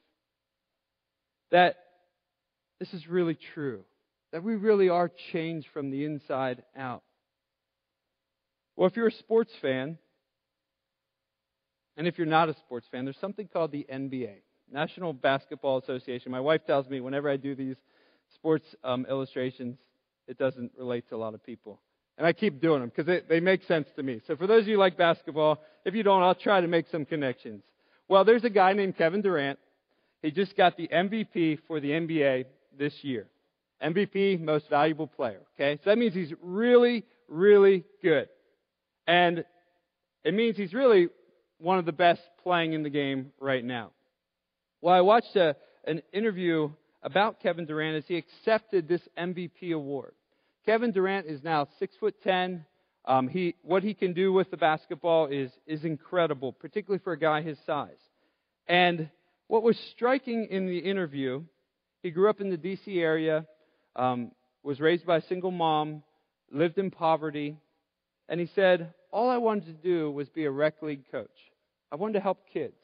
that 1.51 1.77
this 2.79 2.93
is 2.93 3.07
really 3.07 3.37
true, 3.53 3.83
that 4.31 4.43
we 4.43 4.55
really 4.55 4.89
are 4.89 5.11
changed 5.31 5.67
from 5.73 5.91
the 5.91 6.05
inside 6.05 6.63
out. 6.77 7.03
Well, 8.75 8.87
if 8.87 8.95
you're 8.95 9.07
a 9.07 9.11
sports 9.11 9.51
fan, 9.61 9.97
and 11.97 12.07
if 12.07 12.17
you're 12.17 12.27
not 12.27 12.47
a 12.47 12.53
sports 12.53 12.87
fan, 12.89 13.03
there's 13.03 13.17
something 13.19 13.49
called 13.51 13.71
the 13.71 13.85
NBA. 13.91 14.35
National 14.71 15.13
Basketball 15.13 15.77
Association. 15.77 16.31
My 16.31 16.39
wife 16.39 16.65
tells 16.65 16.87
me 16.89 17.01
whenever 17.01 17.29
I 17.29 17.37
do 17.37 17.55
these 17.55 17.75
sports 18.35 18.65
um, 18.83 19.05
illustrations, 19.09 19.77
it 20.27 20.37
doesn't 20.37 20.71
relate 20.77 21.09
to 21.09 21.15
a 21.15 21.17
lot 21.17 21.33
of 21.33 21.43
people. 21.43 21.79
And 22.17 22.27
I 22.27 22.33
keep 22.33 22.61
doing 22.61 22.81
them 22.81 22.89
because 22.89 23.05
they, 23.05 23.21
they 23.27 23.39
make 23.39 23.63
sense 23.63 23.87
to 23.95 24.03
me. 24.03 24.21
So 24.27 24.35
for 24.35 24.45
those 24.45 24.63
of 24.63 24.67
you 24.67 24.75
who 24.75 24.79
like 24.79 24.97
basketball, 24.97 25.61
if 25.85 25.95
you 25.95 26.03
don't, 26.03 26.21
I'll 26.21 26.35
try 26.35 26.59
to 26.61 26.67
make 26.67 26.85
some 26.91 27.05
connections. 27.05 27.63
Well, 28.07 28.25
there's 28.25 28.43
a 28.43 28.49
guy 28.49 28.73
named 28.73 28.97
Kevin 28.97 29.21
Durant. 29.21 29.57
He 30.21 30.31
just 30.31 30.57
got 30.57 30.75
the 30.75 30.87
MVP 30.89 31.59
for 31.67 31.79
the 31.79 31.91
NBA 31.91 32.45
this 32.77 32.93
year. 33.03 33.27
MVP, 33.81 34.41
most 34.41 34.69
valuable 34.69 35.07
player. 35.07 35.39
Okay? 35.55 35.79
So 35.83 35.91
that 35.91 35.97
means 35.97 36.13
he's 36.13 36.33
really, 36.41 37.05
really 37.29 37.85
good. 38.03 38.27
And 39.07 39.45
it 40.23 40.33
means 40.33 40.57
he's 40.57 40.73
really 40.73 41.07
one 41.59 41.79
of 41.79 41.85
the 41.85 41.93
best 41.93 42.21
playing 42.43 42.73
in 42.73 42.83
the 42.83 42.89
game 42.89 43.31
right 43.39 43.63
now. 43.63 43.91
Well, 44.81 44.95
I 44.95 45.01
watched 45.01 45.35
a, 45.35 45.57
an 45.85 46.01
interview 46.13 46.69
about 47.03 47.41
Kevin 47.41 47.65
Durant 47.65 47.97
as 47.97 48.05
he 48.07 48.15
accepted 48.15 48.87
this 48.87 49.01
MVP 49.17 49.73
award. 49.73 50.13
Kevin 50.65 50.91
Durant 50.91 51.27
is 51.27 51.43
now 51.43 51.67
six 51.79 51.95
foot 51.99 52.15
ten. 52.23 52.65
Um, 53.05 53.27
he, 53.27 53.55
what 53.61 53.83
he 53.83 53.93
can 53.93 54.13
do 54.13 54.31
with 54.31 54.51
the 54.51 54.57
basketball 54.57 55.27
is, 55.27 55.51
is 55.65 55.83
incredible, 55.83 56.53
particularly 56.53 57.01
for 57.03 57.13
a 57.13 57.19
guy 57.19 57.41
his 57.41 57.57
size. 57.65 57.99
And 58.67 59.09
what 59.47 59.63
was 59.63 59.77
striking 59.91 60.47
in 60.49 60.67
the 60.67 60.77
interview, 60.77 61.43
he 62.03 62.11
grew 62.11 62.29
up 62.29 62.39
in 62.39 62.49
the 62.49 62.57
D.C. 62.57 62.99
area, 63.01 63.45
um, 63.95 64.31
was 64.63 64.79
raised 64.79 65.05
by 65.05 65.17
a 65.17 65.27
single 65.27 65.51
mom, 65.51 66.03
lived 66.51 66.77
in 66.77 66.91
poverty, 66.91 67.57
and 68.27 68.39
he 68.39 68.49
said, 68.53 68.93
All 69.11 69.29
I 69.29 69.37
wanted 69.37 69.65
to 69.65 69.73
do 69.73 70.11
was 70.11 70.29
be 70.29 70.45
a 70.45 70.51
rec 70.51 70.81
league 70.81 71.09
coach. 71.11 71.27
I 71.91 71.95
wanted 71.95 72.13
to 72.13 72.19
help 72.19 72.47
kids. 72.53 72.78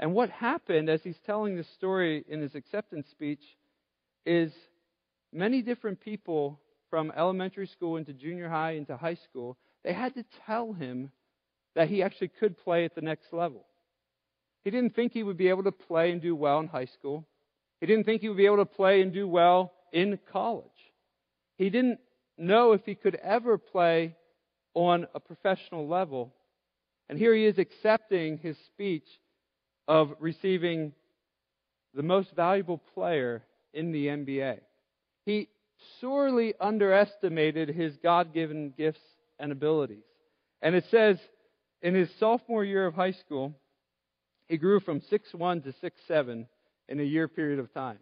And 0.00 0.14
what 0.14 0.30
happened 0.30 0.88
as 0.88 1.02
he's 1.02 1.18
telling 1.24 1.56
this 1.56 1.68
story 1.74 2.24
in 2.28 2.40
his 2.40 2.54
acceptance 2.54 3.08
speech 3.10 3.42
is 4.26 4.52
many 5.32 5.62
different 5.62 6.00
people 6.00 6.60
from 6.90 7.12
elementary 7.16 7.66
school 7.66 7.96
into 7.96 8.12
junior 8.12 8.48
high 8.48 8.72
into 8.72 8.96
high 8.96 9.14
school, 9.14 9.56
they 9.82 9.92
had 9.92 10.14
to 10.14 10.24
tell 10.46 10.72
him 10.72 11.10
that 11.74 11.88
he 11.88 12.02
actually 12.02 12.28
could 12.28 12.56
play 12.56 12.84
at 12.84 12.94
the 12.94 13.00
next 13.00 13.32
level. 13.32 13.66
He 14.64 14.70
didn't 14.70 14.94
think 14.94 15.12
he 15.12 15.22
would 15.22 15.36
be 15.36 15.48
able 15.48 15.64
to 15.64 15.72
play 15.72 16.10
and 16.10 16.22
do 16.22 16.34
well 16.34 16.60
in 16.60 16.68
high 16.68 16.86
school. 16.86 17.26
He 17.80 17.86
didn't 17.86 18.04
think 18.04 18.22
he 18.22 18.28
would 18.28 18.36
be 18.36 18.46
able 18.46 18.58
to 18.58 18.64
play 18.64 19.02
and 19.02 19.12
do 19.12 19.28
well 19.28 19.72
in 19.92 20.18
college. 20.32 20.64
He 21.58 21.68
didn't 21.70 21.98
know 22.38 22.72
if 22.72 22.84
he 22.84 22.94
could 22.94 23.16
ever 23.16 23.58
play 23.58 24.16
on 24.72 25.06
a 25.14 25.20
professional 25.20 25.86
level. 25.86 26.32
And 27.08 27.18
here 27.18 27.34
he 27.34 27.44
is 27.44 27.58
accepting 27.58 28.38
his 28.38 28.56
speech 28.66 29.06
of 29.86 30.14
receiving 30.18 30.92
the 31.94 32.02
most 32.02 32.34
valuable 32.34 32.80
player 32.94 33.42
in 33.72 33.92
the 33.92 34.06
NBA. 34.06 34.60
He 35.24 35.48
sorely 36.00 36.54
underestimated 36.60 37.68
his 37.68 37.96
God 38.02 38.32
given 38.32 38.72
gifts 38.76 39.00
and 39.38 39.52
abilities. 39.52 40.04
And 40.62 40.74
it 40.74 40.84
says 40.90 41.18
in 41.82 41.94
his 41.94 42.08
sophomore 42.18 42.64
year 42.64 42.86
of 42.86 42.94
high 42.94 43.12
school, 43.12 43.54
he 44.48 44.56
grew 44.56 44.80
from 44.80 45.00
6'1 45.00 45.64
to 45.64 45.90
6'7 46.10 46.46
in 46.88 47.00
a 47.00 47.02
year 47.02 47.28
period 47.28 47.58
of 47.58 47.72
time. 47.72 47.98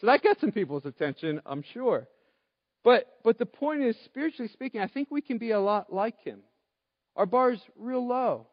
So 0.00 0.06
that 0.06 0.22
got 0.22 0.40
some 0.40 0.52
people's 0.52 0.84
attention, 0.84 1.40
I'm 1.46 1.62
sure. 1.72 2.08
But, 2.84 3.06
but 3.22 3.38
the 3.38 3.46
point 3.46 3.82
is, 3.82 3.96
spiritually 4.04 4.50
speaking, 4.52 4.80
I 4.80 4.88
think 4.88 5.08
we 5.10 5.20
can 5.20 5.38
be 5.38 5.52
a 5.52 5.60
lot 5.60 5.92
like 5.92 6.20
him. 6.24 6.40
Our 7.14 7.26
bar's 7.26 7.60
real 7.78 8.06
low. 8.06 8.48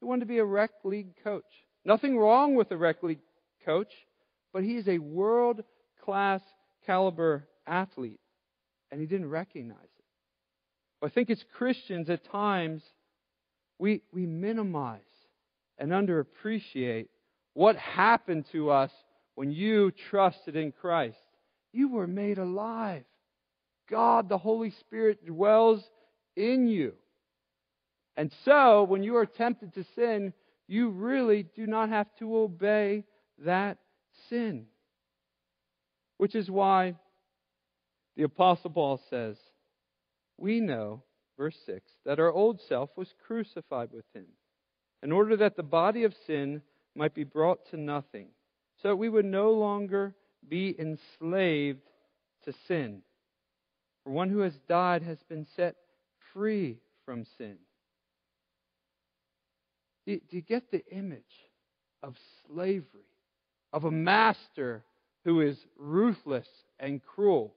He 0.00 0.06
wanted 0.06 0.20
to 0.20 0.26
be 0.26 0.38
a 0.38 0.44
rec 0.44 0.70
league 0.82 1.14
coach. 1.22 1.44
Nothing 1.84 2.18
wrong 2.18 2.54
with 2.54 2.70
a 2.70 2.76
rec 2.76 3.02
league 3.02 3.20
coach, 3.64 3.92
but 4.52 4.64
he 4.64 4.76
is 4.76 4.88
a 4.88 4.98
world 4.98 5.62
class 6.04 6.40
caliber 6.86 7.46
athlete, 7.66 8.20
and 8.90 9.00
he 9.00 9.06
didn't 9.06 9.30
recognize 9.30 9.78
it. 9.78 11.06
I 11.06 11.08
think 11.08 11.30
as 11.30 11.42
Christians, 11.56 12.10
at 12.10 12.30
times, 12.30 12.82
we, 13.78 14.02
we 14.12 14.26
minimize 14.26 15.00
and 15.78 15.92
underappreciate 15.92 17.08
what 17.54 17.76
happened 17.76 18.44
to 18.52 18.70
us 18.70 18.90
when 19.34 19.50
you 19.50 19.92
trusted 20.10 20.56
in 20.56 20.72
Christ. 20.72 21.16
You 21.72 21.88
were 21.88 22.06
made 22.06 22.38
alive. 22.38 23.04
God, 23.88 24.28
the 24.28 24.38
Holy 24.38 24.70
Spirit, 24.80 25.26
dwells 25.26 25.82
in 26.36 26.68
you. 26.68 26.92
And 28.16 28.30
so, 28.44 28.84
when 28.84 29.02
you 29.02 29.16
are 29.16 29.26
tempted 29.26 29.74
to 29.74 29.84
sin, 29.94 30.34
you 30.70 30.90
really 30.90 31.42
do 31.42 31.66
not 31.66 31.88
have 31.88 32.06
to 32.20 32.36
obey 32.36 33.02
that 33.38 33.78
sin. 34.28 34.66
Which 36.16 36.36
is 36.36 36.48
why 36.48 36.94
the 38.16 38.22
Apostle 38.22 38.70
Paul 38.70 39.00
says, 39.10 39.36
We 40.38 40.60
know, 40.60 41.02
verse 41.36 41.56
6, 41.66 41.90
that 42.04 42.20
our 42.20 42.30
old 42.30 42.60
self 42.60 42.90
was 42.96 43.12
crucified 43.26 43.90
with 43.92 44.04
him, 44.14 44.26
in 45.02 45.10
order 45.10 45.36
that 45.38 45.56
the 45.56 45.64
body 45.64 46.04
of 46.04 46.14
sin 46.24 46.62
might 46.94 47.14
be 47.14 47.24
brought 47.24 47.68
to 47.70 47.76
nothing, 47.76 48.28
so 48.80 48.90
that 48.90 48.96
we 48.96 49.08
would 49.08 49.24
no 49.24 49.50
longer 49.50 50.14
be 50.48 50.76
enslaved 50.78 51.90
to 52.44 52.52
sin. 52.68 53.02
For 54.04 54.12
one 54.12 54.30
who 54.30 54.40
has 54.40 54.56
died 54.68 55.02
has 55.02 55.18
been 55.24 55.46
set 55.56 55.74
free 56.32 56.78
from 57.04 57.24
sin. 57.38 57.56
Do 60.06 60.20
you 60.30 60.40
get 60.40 60.70
the 60.70 60.84
image 60.90 61.22
of 62.02 62.16
slavery, 62.46 62.84
of 63.72 63.84
a 63.84 63.90
master 63.90 64.84
who 65.24 65.40
is 65.40 65.56
ruthless 65.76 66.48
and 66.78 67.02
cruel? 67.02 67.54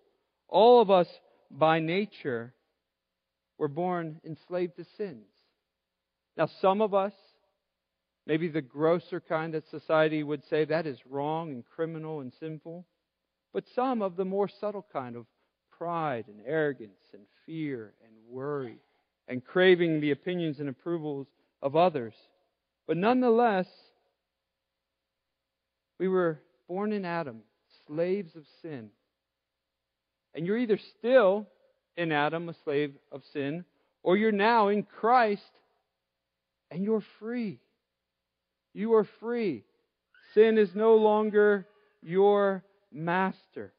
All 0.49 0.81
of 0.81 0.91
us, 0.91 1.07
by 1.49 1.79
nature, 1.79 2.53
were 3.57 3.67
born 3.67 4.19
enslaved 4.25 4.75
to 4.75 4.85
sins. 4.97 5.25
Now, 6.37 6.49
some 6.61 6.81
of 6.81 6.93
us, 6.93 7.13
maybe 8.25 8.47
the 8.47 8.61
grosser 8.61 9.19
kind 9.19 9.53
that 9.53 9.69
society 9.69 10.23
would 10.23 10.43
say 10.49 10.65
that 10.65 10.85
is 10.85 10.99
wrong 11.09 11.51
and 11.51 11.63
criminal 11.65 12.19
and 12.19 12.33
sinful, 12.39 12.85
but 13.53 13.63
some 13.75 14.01
of 14.01 14.15
the 14.15 14.25
more 14.25 14.49
subtle 14.49 14.85
kind 14.91 15.15
of 15.15 15.25
pride 15.77 16.25
and 16.27 16.41
arrogance 16.45 17.09
and 17.13 17.23
fear 17.45 17.93
and 18.03 18.13
worry 18.27 18.77
and 19.27 19.45
craving 19.45 20.01
the 20.01 20.11
opinions 20.11 20.59
and 20.59 20.69
approvals 20.69 21.27
of 21.61 21.75
others. 21.75 22.13
But 22.87 22.97
nonetheless, 22.97 23.67
we 25.99 26.07
were 26.07 26.39
born 26.67 26.91
in 26.91 27.05
Adam, 27.05 27.41
slaves 27.87 28.35
of 28.35 28.43
sin. 28.61 28.89
And 30.33 30.45
you're 30.45 30.57
either 30.57 30.79
still 30.97 31.47
in 31.95 32.11
Adam, 32.11 32.49
a 32.49 32.55
slave 32.63 32.93
of 33.11 33.21
sin, 33.31 33.65
or 34.01 34.17
you're 34.17 34.31
now 34.31 34.69
in 34.69 34.83
Christ 34.83 35.41
and 36.71 36.83
you're 36.83 37.03
free. 37.19 37.59
You 38.73 38.95
are 38.95 39.07
free. 39.19 39.63
Sin 40.33 40.57
is 40.57 40.73
no 40.73 40.95
longer 40.95 41.67
your 42.01 42.63
master. 42.91 43.73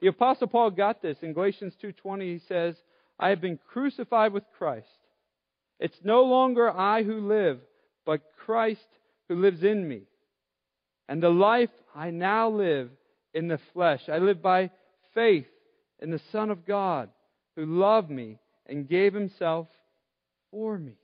The 0.00 0.06
apostle 0.08 0.46
Paul 0.46 0.70
got 0.70 1.02
this 1.02 1.18
in 1.22 1.32
Galatians 1.32 1.74
2:20 1.76 2.32
he 2.32 2.38
says, 2.38 2.80
"I 3.18 3.30
have 3.30 3.40
been 3.40 3.58
crucified 3.58 4.32
with 4.32 4.48
Christ. 4.52 4.98
It's 5.80 6.04
no 6.04 6.24
longer 6.24 6.70
I 6.70 7.02
who 7.02 7.26
live, 7.26 7.60
but 8.04 8.22
Christ 8.44 8.86
who 9.28 9.36
lives 9.36 9.62
in 9.62 9.86
me. 9.86 10.02
And 11.08 11.22
the 11.22 11.30
life 11.30 11.70
I 11.94 12.10
now 12.10 12.48
live 12.48 12.90
in 13.32 13.48
the 13.48 13.60
flesh, 13.72 14.02
I 14.08 14.18
live 14.18 14.40
by 14.42 14.70
faith 15.14 15.46
in 16.00 16.10
the 16.10 16.20
Son 16.32 16.50
of 16.50 16.66
God 16.66 17.10
who 17.56 17.66
loved 17.66 18.10
me 18.10 18.38
and 18.66 18.88
gave 18.88 19.14
himself 19.14 19.68
for 20.50 20.78
me. 20.78 20.94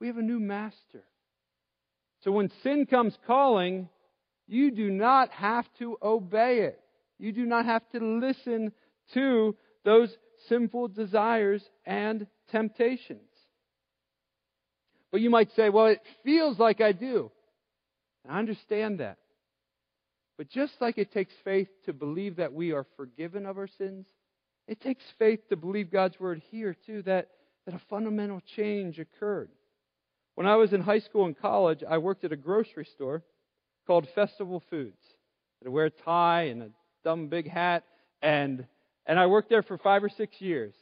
We 0.00 0.08
have 0.08 0.18
a 0.18 0.22
new 0.22 0.40
master. 0.40 1.04
So 2.22 2.32
when 2.32 2.50
sin 2.62 2.86
comes 2.86 3.16
calling, 3.26 3.88
you 4.46 4.70
do 4.70 4.90
not 4.90 5.30
have 5.30 5.66
to 5.78 5.96
obey 6.02 6.60
it. 6.60 6.80
You 7.18 7.32
do 7.32 7.46
not 7.46 7.64
have 7.64 7.88
to 7.92 7.98
listen 7.98 8.72
to 9.14 9.56
those 9.84 10.14
sinful 10.48 10.88
desires 10.88 11.62
and 11.84 12.26
temptations. 12.50 13.20
You 15.20 15.30
might 15.30 15.54
say, 15.54 15.68
well, 15.68 15.86
it 15.86 16.00
feels 16.24 16.58
like 16.58 16.80
I 16.80 16.92
do. 16.92 17.30
And 18.24 18.34
I 18.34 18.38
understand 18.38 19.00
that. 19.00 19.18
But 20.38 20.50
just 20.50 20.74
like 20.80 20.98
it 20.98 21.12
takes 21.12 21.32
faith 21.44 21.68
to 21.86 21.92
believe 21.92 22.36
that 22.36 22.52
we 22.52 22.72
are 22.72 22.86
forgiven 22.96 23.46
of 23.46 23.56
our 23.56 23.68
sins, 23.78 24.06
it 24.68 24.80
takes 24.80 25.04
faith 25.18 25.40
to 25.48 25.56
believe 25.56 25.90
God's 25.90 26.18
word 26.20 26.42
here, 26.50 26.76
too, 26.86 27.02
that, 27.02 27.28
that 27.64 27.74
a 27.74 27.80
fundamental 27.88 28.42
change 28.56 28.98
occurred. 28.98 29.50
When 30.34 30.46
I 30.46 30.56
was 30.56 30.72
in 30.72 30.82
high 30.82 30.98
school 30.98 31.24
and 31.24 31.38
college, 31.38 31.82
I 31.88 31.98
worked 31.98 32.24
at 32.24 32.32
a 32.32 32.36
grocery 32.36 32.86
store 32.94 33.22
called 33.86 34.08
Festival 34.14 34.62
Foods. 34.68 35.00
I'd 35.64 35.70
wear 35.70 35.86
a 35.86 35.90
tie 35.90 36.42
and 36.44 36.62
a 36.62 36.70
dumb 37.04 37.28
big 37.28 37.48
hat, 37.48 37.84
and, 38.20 38.66
and 39.06 39.18
I 39.18 39.26
worked 39.26 39.48
there 39.48 39.62
for 39.62 39.78
five 39.78 40.04
or 40.04 40.10
six 40.10 40.40
years. 40.40 40.74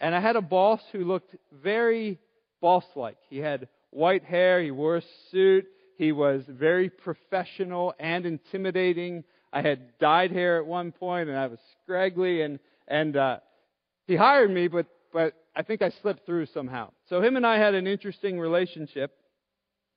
And 0.00 0.14
I 0.14 0.20
had 0.20 0.36
a 0.36 0.40
boss 0.40 0.80
who 0.90 1.04
looked 1.04 1.36
very 1.52 2.18
boss 2.60 2.84
like. 2.96 3.18
He 3.28 3.38
had 3.38 3.68
white 3.90 4.24
hair, 4.24 4.62
he 4.62 4.70
wore 4.70 4.96
a 4.96 5.02
suit, 5.30 5.66
he 5.96 6.12
was 6.12 6.42
very 6.48 6.90
professional 6.90 7.94
and 7.98 8.24
intimidating. 8.24 9.24
I 9.52 9.62
had 9.62 9.98
dyed 9.98 10.30
hair 10.30 10.58
at 10.58 10.66
one 10.66 10.92
point, 10.92 11.28
and 11.28 11.38
I 11.38 11.46
was 11.46 11.58
scraggly, 11.82 12.42
and 12.42 12.58
and 12.86 13.16
uh, 13.16 13.38
he 14.06 14.14
hired 14.14 14.50
me, 14.50 14.68
but 14.68 14.86
but 15.12 15.34
I 15.56 15.62
think 15.62 15.82
I 15.82 15.90
slipped 16.02 16.26
through 16.26 16.46
somehow. 16.46 16.90
So 17.08 17.20
him 17.20 17.36
and 17.36 17.46
I 17.46 17.58
had 17.58 17.74
an 17.74 17.86
interesting 17.86 18.38
relationship. 18.38 19.12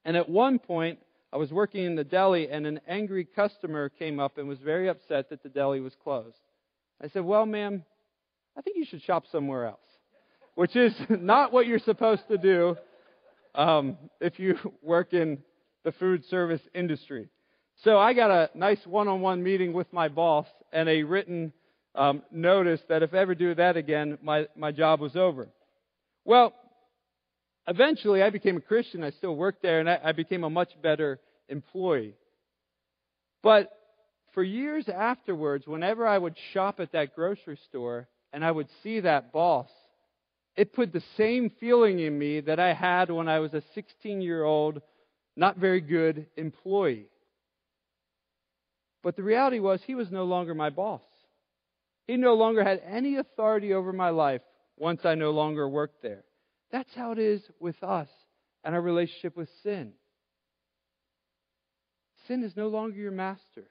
And 0.04 0.17
at 0.17 0.28
one 0.28 0.58
point, 0.58 1.00
I 1.32 1.38
was 1.38 1.52
working 1.52 1.86
in 1.86 1.95
the 1.95 2.04
deli, 2.04 2.50
and 2.50 2.65
an 2.65 2.82
angry 2.88 3.26
customer 3.26 3.89
came 3.89 4.19
up 4.19 4.38
and 4.38 4.47
was 4.47 4.60
very 4.60 4.89
upset 4.89 5.30
that 5.30 5.43
the 5.43 5.50
deli 5.50 5.80
was 5.80 5.95
closed. 6.04 6.39
I 7.00 7.08
said, 7.08 7.24
"Well, 7.24 7.45
ma'am, 7.45 7.86
I 8.58 8.62
think 8.62 8.78
you 8.78 8.86
should 8.86 9.02
shop 9.04 9.26
somewhere 9.32 9.65
else," 9.65 9.91
which 10.62 10.76
is 10.76 10.93
not 11.10 11.52
what 11.52 11.65
you're 11.65 11.80
supposed 11.80 12.21
to 12.28 12.38
do 12.38 12.76
um, 13.56 13.97
if 14.19 14.38
you 14.38 14.56
work 14.84 15.12
in 15.12 15.39
the 15.84 15.91
food 15.93 16.24
service 16.26 16.62
industry. 16.76 17.30
So 17.84 17.97
I 17.97 18.13
got 18.13 18.30
a 18.30 18.52
nice 18.54 18.78
one 18.86 19.08
on 19.08 19.21
one 19.21 19.41
meeting 19.41 19.74
with 19.74 19.91
my 19.91 20.08
boss 20.08 20.45
and 20.71 20.88
a 20.88 21.02
written 21.02 21.52
um, 21.95 22.21
notice 22.32 22.80
that 22.89 23.02
if 23.02 23.12
I 23.12 23.17
ever 23.17 23.34
do 23.34 23.56
that 23.56 23.76
again, 23.76 24.19
my, 24.21 24.45
my 24.56 24.71
job 24.71 25.00
was 25.00 25.15
over. 25.15 25.47
Well, 26.26 26.54
eventually 27.67 28.21
I 28.21 28.30
became 28.30 28.58
a 28.58 28.62
Christian. 28.62 29.04
I 29.04 29.10
still 29.10 29.36
worked 29.36 29.63
there 29.63 29.80
and 29.80 29.89
I, 29.89 30.00
I 30.04 30.12
became 30.12 30.43
a 30.43 30.50
much 30.52 30.69
better 30.84 31.19
employee. 31.50 32.13
But 33.41 33.71
for 34.36 34.43
years 34.43 34.88
afterwards, 34.88 35.65
whenever 35.65 36.06
I 36.08 36.19
would 36.19 36.36
shop 36.54 36.80
at 36.80 36.91
that 36.91 37.15
grocery 37.15 37.58
store 37.67 38.08
and 38.32 38.45
I 38.45 38.52
would 38.52 38.67
see 38.84 39.00
that 39.00 39.34
boss, 39.34 39.67
it 40.56 40.74
put 40.74 40.92
the 40.92 41.04
same 41.18 41.50
feeling 41.60 42.00
in 42.00 42.18
me 42.18 42.42
that 42.42 42.60
I 42.60 42.74
had 42.74 43.10
when 43.10 43.30
I 43.30 43.40
was 43.40 43.54
a 43.54 43.64
16 43.74 44.22
year 44.22 44.44
old, 44.44 44.82
not 45.36 45.58
very 45.58 45.82
good 45.82 46.28
employee. 46.36 47.08
But 49.04 49.16
the 49.16 49.24
reality 49.24 49.60
was, 49.60 49.82
he 49.86 49.96
was 49.96 50.12
no 50.12 50.26
longer 50.26 50.54
my 50.54 50.70
boss. 50.70 51.02
He 52.08 52.18
no 52.18 52.34
longer 52.34 52.64
had 52.64 52.82
any 52.86 53.18
authority 53.18 53.74
over 53.74 53.94
my 53.94 54.10
life 54.10 54.42
once 54.78 55.06
I 55.06 55.16
no 55.16 55.32
longer 55.32 55.68
worked 55.68 56.02
there. 56.02 56.24
That's 56.72 56.94
how 56.96 57.12
it 57.12 57.20
is 57.20 57.42
with 57.60 57.82
us 57.84 58.10
and 58.64 58.76
our 58.76 58.82
relationship 58.82 59.36
with 59.36 59.50
sin. 59.64 59.94
Sin 62.28 62.44
is 62.44 62.56
no 62.56 62.68
longer 62.68 62.98
your 62.98 63.12
master. 63.12 63.70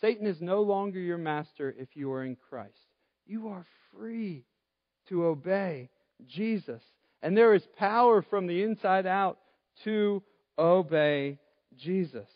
Satan 0.00 0.26
is 0.26 0.40
no 0.40 0.62
longer 0.62 1.00
your 1.00 1.18
master 1.18 1.74
if 1.76 1.88
you 1.94 2.12
are 2.12 2.24
in 2.24 2.36
Christ. 2.36 2.74
You 3.26 3.48
are 3.48 3.66
free 3.92 4.44
to 5.08 5.24
obey 5.24 5.90
Jesus. 6.26 6.82
And 7.22 7.36
there 7.36 7.54
is 7.54 7.66
power 7.76 8.22
from 8.22 8.46
the 8.46 8.62
inside 8.62 9.06
out 9.06 9.38
to 9.84 10.22
obey 10.58 11.38
Jesus. 11.76 12.28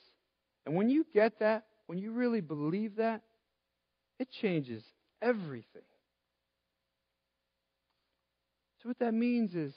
And 0.66 0.74
when 0.74 0.88
you 0.88 1.06
get 1.12 1.38
that, 1.40 1.66
when 1.86 1.98
you 1.98 2.12
really 2.12 2.40
believe 2.40 2.96
that, 2.96 3.22
it 4.18 4.30
changes 4.30 4.84
everything. 5.20 5.82
So, 8.82 8.88
what 8.88 8.98
that 8.98 9.14
means 9.14 9.54
is 9.54 9.72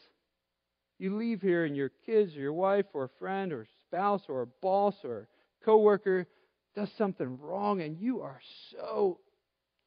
you 0.98 1.16
leave 1.16 1.42
here 1.42 1.66
and 1.66 1.76
your 1.76 1.92
kids 2.06 2.36
or 2.36 2.40
your 2.40 2.54
wife 2.54 2.86
or 2.94 3.06
a 3.06 3.10
friend 3.20 3.52
or 3.52 3.68
spouse 3.88 4.24
or 4.30 4.44
a 4.44 4.48
boss 4.62 4.96
or 5.04 5.20
a 5.20 5.66
coworker 5.66 6.28
does 6.76 6.90
something 6.98 7.38
wrong 7.40 7.82
and 7.82 7.98
you 7.98 8.22
are 8.22 8.40
so 8.72 9.20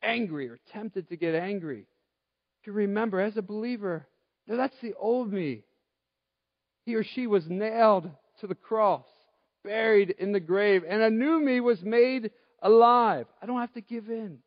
angry 0.02 0.48
or 0.48 0.58
tempted 0.72 1.08
to 1.08 1.16
get 1.16 1.34
angry. 1.34 1.86
You 2.64 2.72
remember, 2.74 3.20
as 3.20 3.36
a 3.36 3.42
believer, 3.42 4.06
that's 4.46 4.76
the 4.82 4.94
old 4.98 5.32
me. 5.32 5.64
He 6.84 6.94
or 6.94 7.02
she 7.02 7.26
was 7.26 7.48
nailed 7.48 8.10
to 8.40 8.46
the 8.46 8.54
cross, 8.54 9.06
buried 9.64 10.10
in 10.18 10.32
the 10.32 10.40
grave, 10.40 10.84
and 10.86 11.00
a 11.00 11.10
new 11.10 11.40
me 11.40 11.60
was 11.60 11.82
made 11.82 12.30
alive. 12.62 13.26
I 13.42 13.46
don't 13.46 13.60
have 13.60 13.72
to 13.74 13.80
give 13.80 14.10
in. 14.10 14.38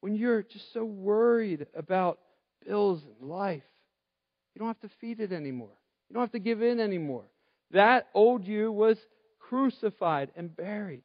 When 0.00 0.14
you're 0.14 0.42
just 0.44 0.72
so 0.72 0.84
worried 0.84 1.66
about 1.76 2.20
bills 2.64 3.02
and 3.20 3.28
life, 3.28 3.64
you 4.54 4.60
don't 4.60 4.68
have 4.68 4.88
to 4.88 4.96
feed 5.00 5.18
it 5.18 5.32
anymore. 5.32 5.76
You 6.08 6.14
don't 6.14 6.22
have 6.22 6.32
to 6.32 6.38
give 6.38 6.62
in 6.62 6.78
anymore. 6.78 7.24
That 7.72 8.08
old 8.14 8.44
you 8.44 8.70
was 8.70 8.96
crucified 9.40 10.30
and 10.36 10.54
buried. 10.56 11.02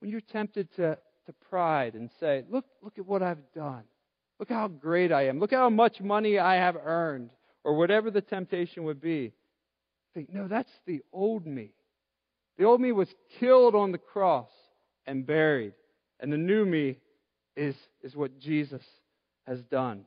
When 0.00 0.10
you're 0.10 0.20
tempted 0.20 0.68
to, 0.76 0.98
to 1.26 1.32
pride 1.48 1.94
and 1.94 2.10
say, 2.20 2.44
look, 2.50 2.66
look 2.82 2.98
at 2.98 3.06
what 3.06 3.22
I've 3.22 3.52
done. 3.54 3.84
Look 4.38 4.50
how 4.50 4.68
great 4.68 5.12
I 5.12 5.28
am. 5.28 5.38
Look 5.38 5.52
how 5.52 5.70
much 5.70 6.00
money 6.00 6.38
I 6.38 6.56
have 6.56 6.76
earned, 6.76 7.30
or 7.64 7.76
whatever 7.76 8.10
the 8.10 8.20
temptation 8.20 8.84
would 8.84 9.00
be. 9.00 9.32
Think, 10.14 10.32
no, 10.32 10.48
that's 10.48 10.72
the 10.86 11.02
old 11.12 11.46
me. 11.46 11.72
The 12.58 12.64
old 12.64 12.80
me 12.80 12.92
was 12.92 13.08
killed 13.38 13.74
on 13.74 13.92
the 13.92 13.98
cross 13.98 14.48
and 15.06 15.26
buried. 15.26 15.74
And 16.20 16.32
the 16.32 16.38
new 16.38 16.64
me 16.64 16.98
is, 17.56 17.76
is 18.02 18.16
what 18.16 18.38
Jesus 18.38 18.82
has 19.46 19.60
done. 19.62 20.04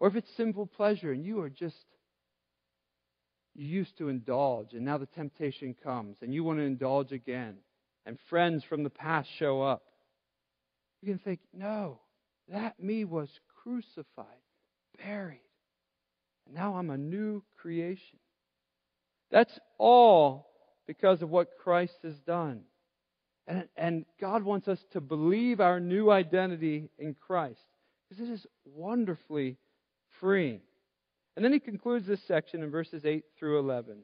Or 0.00 0.08
if 0.08 0.16
it's 0.16 0.30
simple 0.36 0.66
pleasure 0.66 1.12
and 1.12 1.24
you 1.24 1.40
are 1.40 1.48
just, 1.48 1.76
you 3.54 3.66
used 3.66 3.96
to 3.98 4.08
indulge 4.08 4.74
and 4.74 4.84
now 4.84 4.98
the 4.98 5.06
temptation 5.06 5.74
comes 5.82 6.16
and 6.20 6.34
you 6.34 6.44
want 6.44 6.58
to 6.58 6.64
indulge 6.64 7.12
again 7.12 7.56
and 8.04 8.18
friends 8.28 8.64
from 8.64 8.82
the 8.82 8.90
past 8.90 9.28
show 9.38 9.62
up, 9.62 9.82
you 11.00 11.08
can 11.08 11.18
think, 11.18 11.40
no, 11.54 12.00
that 12.48 12.80
me 12.80 13.04
was 13.04 13.28
crucified, 13.62 14.26
buried, 14.98 15.40
and 16.46 16.54
now 16.54 16.74
I'm 16.76 16.90
a 16.90 16.98
new 16.98 17.42
creation. 17.60 18.18
That's 19.30 19.58
all 19.78 20.48
because 20.86 21.22
of 21.22 21.30
what 21.30 21.58
Christ 21.62 21.96
has 22.02 22.18
done. 22.20 22.62
And, 23.46 23.68
and 23.76 24.04
God 24.20 24.42
wants 24.42 24.68
us 24.68 24.84
to 24.92 25.00
believe 25.00 25.60
our 25.60 25.80
new 25.80 26.10
identity 26.10 26.90
in 26.98 27.14
Christ 27.14 27.64
because 28.08 28.28
it 28.28 28.32
is 28.32 28.46
wonderfully 28.64 29.56
freeing. 30.20 30.60
And 31.34 31.44
then 31.44 31.52
he 31.52 31.60
concludes 31.60 32.06
this 32.06 32.22
section 32.28 32.62
in 32.62 32.70
verses 32.70 33.04
8 33.04 33.24
through 33.38 33.58
11. 33.58 33.98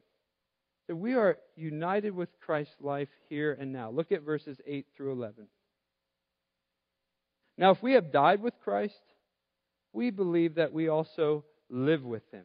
That 0.88 0.96
we 0.96 1.14
are 1.14 1.36
united 1.56 2.14
with 2.14 2.30
Christ's 2.40 2.80
life 2.80 3.10
here 3.28 3.56
and 3.60 3.72
now. 3.72 3.90
Look 3.90 4.10
at 4.10 4.22
verses 4.22 4.58
8 4.66 4.86
through 4.96 5.12
11. 5.12 5.46
Now, 7.58 7.72
if 7.72 7.82
we 7.82 7.94
have 7.94 8.12
died 8.12 8.40
with 8.40 8.54
Christ, 8.62 9.02
we 9.92 10.10
believe 10.10 10.54
that 10.54 10.72
we 10.72 10.88
also 10.88 11.44
live 11.68 12.04
with 12.04 12.22
him. 12.32 12.44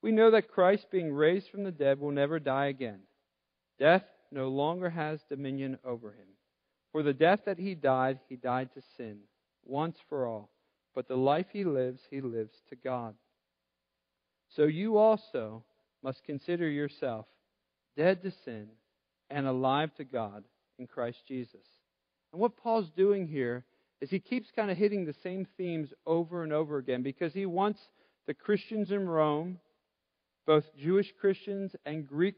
We 0.00 0.12
know 0.12 0.30
that 0.30 0.48
Christ, 0.48 0.86
being 0.92 1.12
raised 1.12 1.50
from 1.50 1.64
the 1.64 1.72
dead, 1.72 1.98
will 1.98 2.12
never 2.12 2.38
die 2.38 2.66
again. 2.66 3.00
Death 3.78 4.04
no 4.30 4.48
longer 4.48 4.90
has 4.90 5.20
dominion 5.28 5.78
over 5.84 6.10
him. 6.10 6.28
For 6.92 7.02
the 7.02 7.12
death 7.12 7.40
that 7.46 7.58
he 7.58 7.74
died, 7.74 8.20
he 8.28 8.36
died 8.36 8.70
to 8.74 8.82
sin, 8.96 9.18
once 9.64 9.98
for 10.08 10.26
all. 10.26 10.50
But 10.94 11.08
the 11.08 11.16
life 11.16 11.46
he 11.52 11.64
lives, 11.64 12.02
he 12.08 12.20
lives 12.20 12.54
to 12.68 12.76
God. 12.76 13.14
So 14.50 14.64
you 14.64 14.98
also 14.98 15.64
must 16.02 16.22
consider 16.22 16.68
yourself 16.68 17.26
dead 17.96 18.22
to 18.22 18.30
sin 18.44 18.68
and 19.30 19.46
alive 19.46 19.92
to 19.96 20.04
God 20.04 20.44
in 20.78 20.86
Christ 20.86 21.26
Jesus. 21.26 21.66
And 22.34 22.40
what 22.40 22.56
Paul's 22.56 22.90
doing 22.96 23.28
here 23.28 23.64
is 24.00 24.10
he 24.10 24.18
keeps 24.18 24.50
kind 24.56 24.68
of 24.68 24.76
hitting 24.76 25.04
the 25.04 25.14
same 25.22 25.46
themes 25.56 25.90
over 26.04 26.42
and 26.42 26.52
over 26.52 26.78
again 26.78 27.04
because 27.04 27.32
he 27.32 27.46
wants 27.46 27.78
the 28.26 28.34
Christians 28.34 28.90
in 28.90 29.08
Rome, 29.08 29.60
both 30.44 30.64
Jewish 30.76 31.14
Christians 31.20 31.76
and 31.86 32.04
Greek 32.04 32.34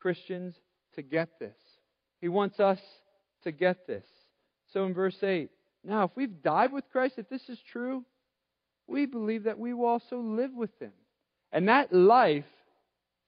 Christians, 0.00 0.56
to 0.96 1.02
get 1.02 1.38
this. 1.38 1.54
He 2.20 2.28
wants 2.28 2.58
us 2.58 2.80
to 3.44 3.52
get 3.52 3.86
this. 3.86 4.04
So 4.72 4.86
in 4.86 4.92
verse 4.92 5.22
8, 5.22 5.48
now 5.84 6.02
if 6.02 6.10
we've 6.16 6.42
died 6.42 6.72
with 6.72 6.90
Christ, 6.90 7.14
if 7.18 7.28
this 7.28 7.48
is 7.48 7.60
true, 7.70 8.04
we 8.88 9.06
believe 9.06 9.44
that 9.44 9.60
we 9.60 9.72
will 9.72 9.86
also 9.86 10.18
live 10.18 10.52
with 10.52 10.76
him. 10.80 10.92
And 11.52 11.68
that 11.68 11.92
life 11.92 12.42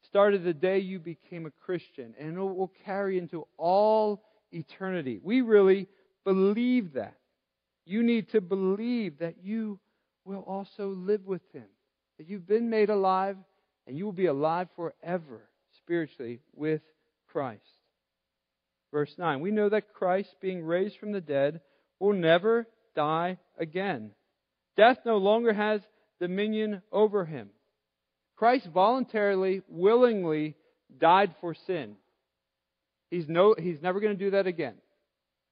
started 0.03 0.43
the 0.43 0.55
day 0.55 0.81
you 0.81 0.99
became 0.99 1.47
a 1.47 1.65
Christian, 1.65 2.15
and 2.19 2.37
it 2.37 2.41
will 2.41 2.73
carry 2.85 3.17
into 3.17 3.47
all 3.57 4.25
eternity. 4.51 5.21
We 5.23 5.43
really 5.43 5.87
believe 6.25 6.95
that. 6.95 7.17
You 7.87 8.03
need 8.03 8.31
to 8.31 8.41
believe 8.41 9.19
that 9.19 9.37
you 9.43 9.79
will 10.25 10.45
also 10.47 10.89
live 10.89 11.27
with 11.27 11.43
him, 11.53 11.65
that 12.19 12.29
you've 12.29 12.47
been 12.47 12.71
made 12.71 12.91
alive, 12.91 13.37
and 13.87 13.97
you 13.97 14.05
will 14.05 14.13
be 14.13 14.27
alive 14.27 14.69
forever 14.77 15.49
spiritually 15.79 16.41
with 16.55 16.83
Christ. 17.29 17.63
Verse 18.93 19.13
9 19.19 19.41
We 19.41 19.51
know 19.51 19.69
that 19.69 19.93
Christ, 19.95 20.35
being 20.41 20.65
raised 20.65 20.99
from 20.99 21.13
the 21.13 21.21
dead, 21.21 21.61
will 21.99 22.13
never 22.13 22.67
die 22.95 23.39
again. 23.59 24.13
Death 24.77 24.99
no 25.05 25.17
longer 25.19 25.53
has 25.53 25.81
dominion 26.21 26.83
over 26.93 27.25
him. 27.25 27.51
Christ 28.37 28.69
voluntarily, 28.73 29.63
willingly 29.69 30.55
died 30.99 31.35
for 31.41 31.55
sin. 31.67 31.97
He's, 33.11 33.29
no, 33.29 33.55
he's 33.59 33.83
never 33.83 34.01
going 34.01 34.17
to 34.17 34.25
do 34.25 34.31
that 34.31 34.47
again. 34.47 34.75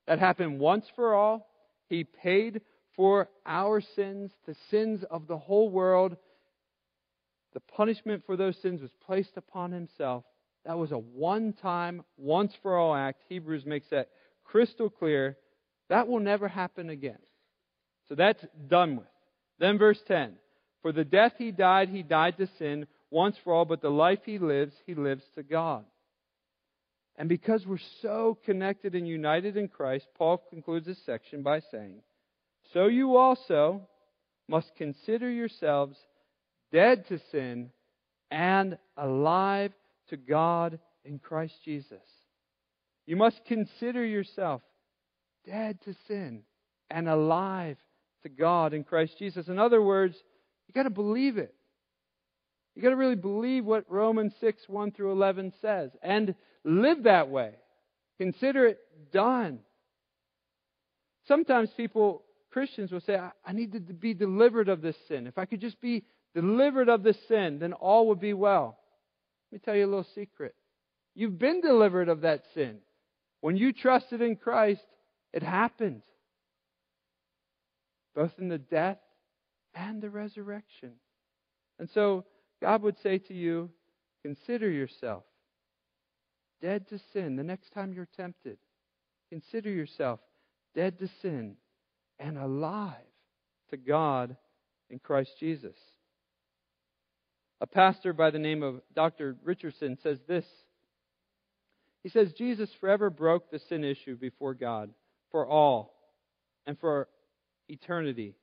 That 0.09 0.20
happened 0.20 0.59
once 0.59 0.86
for 0.96 1.14
all. 1.14 1.46
He 1.90 2.02
paid 2.02 2.62
for 2.96 3.28
our 3.44 3.82
sins, 3.94 4.32
the 4.46 4.56
sins 4.70 5.04
of 5.11 5.26
the 5.26 5.36
whole 5.36 5.68
world. 5.68 6.16
The 7.52 7.61
punishment 7.61 8.24
for 8.24 8.34
those 8.34 8.56
sins 8.62 8.80
was 8.80 8.90
placed 9.04 9.36
upon 9.36 9.70
himself. 9.70 10.24
That 10.64 10.78
was 10.78 10.92
a 10.92 10.98
one 10.98 11.52
time, 11.52 12.02
once 12.16 12.54
for 12.62 12.78
all 12.78 12.94
act. 12.94 13.22
Hebrews 13.28 13.66
makes 13.66 13.88
that 13.90 14.09
crystal 14.44 14.88
clear. 14.88 15.36
That 15.90 16.09
will 16.09 16.20
never 16.20 16.48
happen 16.48 16.88
again. 16.88 17.18
So 18.09 18.14
that's 18.14 18.44
done 18.66 18.96
with. 18.96 19.06
Then 19.59 19.76
verse 19.76 20.00
10 20.09 20.36
For 20.80 20.90
the 20.90 21.04
death 21.04 21.34
he 21.36 21.50
died, 21.50 21.90
he 21.90 22.02
died 22.02 22.38
to 22.38 22.48
sin 22.59 22.86
once 23.11 23.36
for 23.44 23.52
all, 23.52 23.66
but 23.66 23.82
the 23.82 23.90
life 23.90 24.20
he 24.24 24.38
lives, 24.38 24.72
he 24.86 24.94
lives 24.94 25.24
to 25.34 25.42
God. 25.42 25.84
And 27.18 27.28
because 27.28 27.66
we're 27.66 27.78
so 28.00 28.38
connected 28.44 28.94
and 28.94 29.06
united 29.06 29.56
in 29.56 29.66
Christ, 29.66 30.06
Paul 30.16 30.40
concludes 30.48 30.86
this 30.86 31.04
section 31.04 31.42
by 31.42 31.60
saying, 31.72 32.00
So 32.72 32.86
you 32.86 33.16
also 33.16 33.82
must 34.48 34.70
consider 34.76 35.28
yourselves 35.28 35.98
dead 36.72 37.08
to 37.08 37.18
sin 37.32 37.70
and 38.30 38.78
alive 38.96 39.72
to 40.10 40.16
God 40.16 40.78
in 41.04 41.18
Christ 41.18 41.54
Jesus. 41.64 42.06
You 43.04 43.16
must 43.16 43.44
consider 43.46 44.04
yourself 44.04 44.62
dead 45.44 45.80
to 45.86 45.96
sin 46.06 46.42
and 46.88 47.08
alive 47.08 47.78
to 48.22 48.28
God 48.28 48.74
in 48.74 48.84
Christ 48.84 49.18
Jesus. 49.18 49.48
In 49.48 49.58
other 49.58 49.82
words, 49.82 50.14
you 50.68 50.74
got 50.74 50.84
to 50.84 50.90
believe 50.90 51.36
it. 51.36 51.52
You 52.78 52.84
got 52.84 52.90
to 52.90 52.96
really 52.96 53.16
believe 53.16 53.64
what 53.64 53.90
Romans 53.90 54.32
6, 54.38 54.62
1 54.68 54.92
through 54.92 55.10
11 55.10 55.52
says 55.60 55.90
and 56.00 56.36
live 56.62 57.02
that 57.02 57.28
way. 57.28 57.54
Consider 58.18 58.68
it 58.68 58.78
done. 59.12 59.58
Sometimes 61.26 61.70
people, 61.76 62.22
Christians, 62.52 62.92
will 62.92 63.00
say, 63.00 63.16
I, 63.16 63.32
I 63.44 63.52
need 63.52 63.72
to 63.72 63.80
be 63.80 64.14
delivered 64.14 64.68
of 64.68 64.80
this 64.80 64.94
sin. 65.08 65.26
If 65.26 65.38
I 65.38 65.44
could 65.44 65.60
just 65.60 65.80
be 65.80 66.04
delivered 66.36 66.88
of 66.88 67.02
this 67.02 67.16
sin, 67.26 67.58
then 67.58 67.72
all 67.72 68.06
would 68.10 68.20
be 68.20 68.32
well. 68.32 68.78
Let 69.50 69.56
me 69.56 69.62
tell 69.64 69.74
you 69.74 69.84
a 69.84 69.90
little 69.90 70.06
secret. 70.14 70.54
You've 71.16 71.36
been 71.36 71.60
delivered 71.60 72.08
of 72.08 72.20
that 72.20 72.44
sin. 72.54 72.76
When 73.40 73.56
you 73.56 73.72
trusted 73.72 74.22
in 74.22 74.36
Christ, 74.36 74.86
it 75.32 75.42
happened. 75.42 76.02
Both 78.14 78.34
in 78.38 78.48
the 78.48 78.58
death 78.58 78.98
and 79.74 80.00
the 80.00 80.10
resurrection. 80.10 80.92
And 81.80 81.90
so 81.92 82.24
God 82.61 82.82
would 82.82 82.98
say 82.98 83.18
to 83.18 83.34
you, 83.34 83.70
consider 84.22 84.68
yourself 84.70 85.24
dead 86.61 86.88
to 86.88 86.98
sin 87.12 87.36
the 87.36 87.44
next 87.44 87.70
time 87.72 87.92
you're 87.92 88.09
tempted. 88.16 88.59
Consider 89.30 89.70
yourself 89.70 90.20
dead 90.74 90.98
to 90.98 91.09
sin 91.22 91.56
and 92.18 92.36
alive 92.36 92.94
to 93.70 93.76
God 93.76 94.36
in 94.90 94.98
Christ 94.98 95.32
Jesus. 95.38 95.76
A 97.61 97.66
pastor 97.66 98.12
by 98.12 98.30
the 98.30 98.38
name 98.38 98.62
of 98.62 98.80
Dr. 98.94 99.36
Richardson 99.44 99.98
says 100.02 100.18
this. 100.26 100.44
He 102.02 102.09
says, 102.09 102.32
Jesus 102.32 102.70
forever 102.80 103.11
broke 103.11 103.50
the 103.50 103.59
sin 103.59 103.84
issue 103.84 104.16
before 104.16 104.54
God 104.54 104.90
for 105.30 105.46
all 105.46 105.94
and 106.66 106.78
for 106.78 107.09
eternity. 107.68 108.34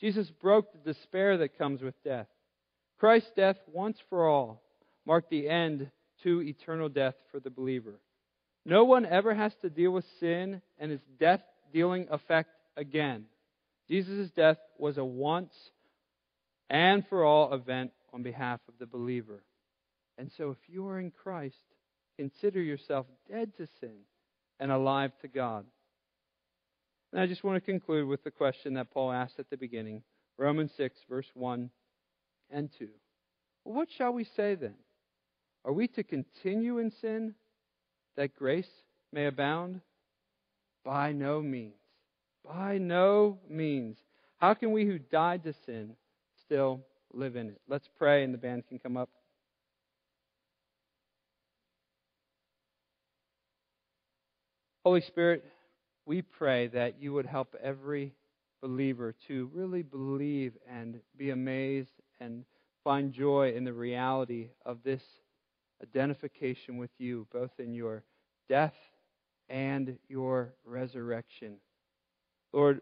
Jesus 0.00 0.30
broke 0.30 0.72
the 0.72 0.92
despair 0.92 1.38
that 1.38 1.56
comes 1.56 1.82
with 1.82 1.94
death. 2.02 2.26
Christ's 2.98 3.30
death 3.36 3.56
once 3.72 3.98
for 4.10 4.28
all 4.28 4.62
marked 5.06 5.30
the 5.30 5.48
end 5.48 5.90
to 6.22 6.42
eternal 6.42 6.88
death 6.88 7.14
for 7.30 7.40
the 7.40 7.50
believer. 7.50 8.00
No 8.64 8.84
one 8.84 9.06
ever 9.06 9.34
has 9.34 9.54
to 9.62 9.70
deal 9.70 9.92
with 9.92 10.04
sin 10.20 10.60
and 10.78 10.92
its 10.92 11.04
death 11.18 11.42
dealing 11.72 12.08
effect 12.10 12.50
again. 12.76 13.26
Jesus' 13.88 14.30
death 14.30 14.58
was 14.78 14.98
a 14.98 15.04
once 15.04 15.54
and 16.68 17.06
for 17.08 17.24
all 17.24 17.54
event 17.54 17.92
on 18.12 18.22
behalf 18.22 18.60
of 18.68 18.74
the 18.78 18.86
believer. 18.86 19.42
And 20.18 20.30
so, 20.36 20.50
if 20.50 20.58
you 20.66 20.86
are 20.88 20.98
in 20.98 21.12
Christ, 21.12 21.56
consider 22.16 22.60
yourself 22.60 23.06
dead 23.30 23.52
to 23.56 23.68
sin 23.80 23.96
and 24.58 24.72
alive 24.72 25.12
to 25.22 25.28
God. 25.28 25.64
And 27.12 27.20
I 27.20 27.26
just 27.26 27.44
want 27.44 27.56
to 27.56 27.60
conclude 27.60 28.08
with 28.08 28.24
the 28.24 28.30
question 28.30 28.74
that 28.74 28.90
Paul 28.90 29.12
asked 29.12 29.38
at 29.38 29.48
the 29.48 29.56
beginning 29.56 30.02
Romans 30.36 30.72
6, 30.76 30.98
verse 31.08 31.26
1 31.34 31.70
and 32.50 32.70
2. 32.78 32.88
Well, 33.64 33.74
what 33.74 33.88
shall 33.90 34.12
we 34.12 34.24
say 34.24 34.54
then? 34.54 34.74
Are 35.64 35.72
we 35.72 35.88
to 35.88 36.02
continue 36.02 36.78
in 36.78 36.90
sin 36.90 37.34
that 38.16 38.34
grace 38.34 38.70
may 39.12 39.26
abound? 39.26 39.80
By 40.84 41.12
no 41.12 41.42
means. 41.42 41.74
By 42.44 42.78
no 42.78 43.38
means. 43.48 43.98
How 44.38 44.54
can 44.54 44.72
we 44.72 44.86
who 44.86 44.98
died 44.98 45.44
to 45.44 45.54
sin 45.66 45.96
still 46.44 46.80
live 47.12 47.36
in 47.36 47.48
it? 47.48 47.60
Let's 47.68 47.88
pray, 47.98 48.24
and 48.24 48.32
the 48.32 48.38
band 48.38 48.66
can 48.68 48.78
come 48.78 48.96
up. 48.96 49.10
Holy 54.84 55.02
Spirit, 55.02 55.44
we 56.06 56.22
pray 56.22 56.68
that 56.68 57.02
you 57.02 57.12
would 57.12 57.26
help 57.26 57.54
every 57.62 58.14
believer 58.62 59.14
to 59.26 59.50
really 59.52 59.82
believe 59.82 60.56
and 60.66 61.00
be 61.16 61.30
amazed 61.30 61.92
and 62.20 62.44
find 62.84 63.12
joy 63.12 63.52
in 63.54 63.64
the 63.64 63.72
reality 63.72 64.50
of 64.64 64.82
this 64.82 65.02
identification 65.82 66.76
with 66.76 66.90
you, 66.98 67.26
both 67.32 67.50
in 67.58 67.74
your 67.74 68.04
death 68.48 68.74
and 69.48 69.98
your 70.08 70.54
resurrection. 70.64 71.56
Lord, 72.52 72.80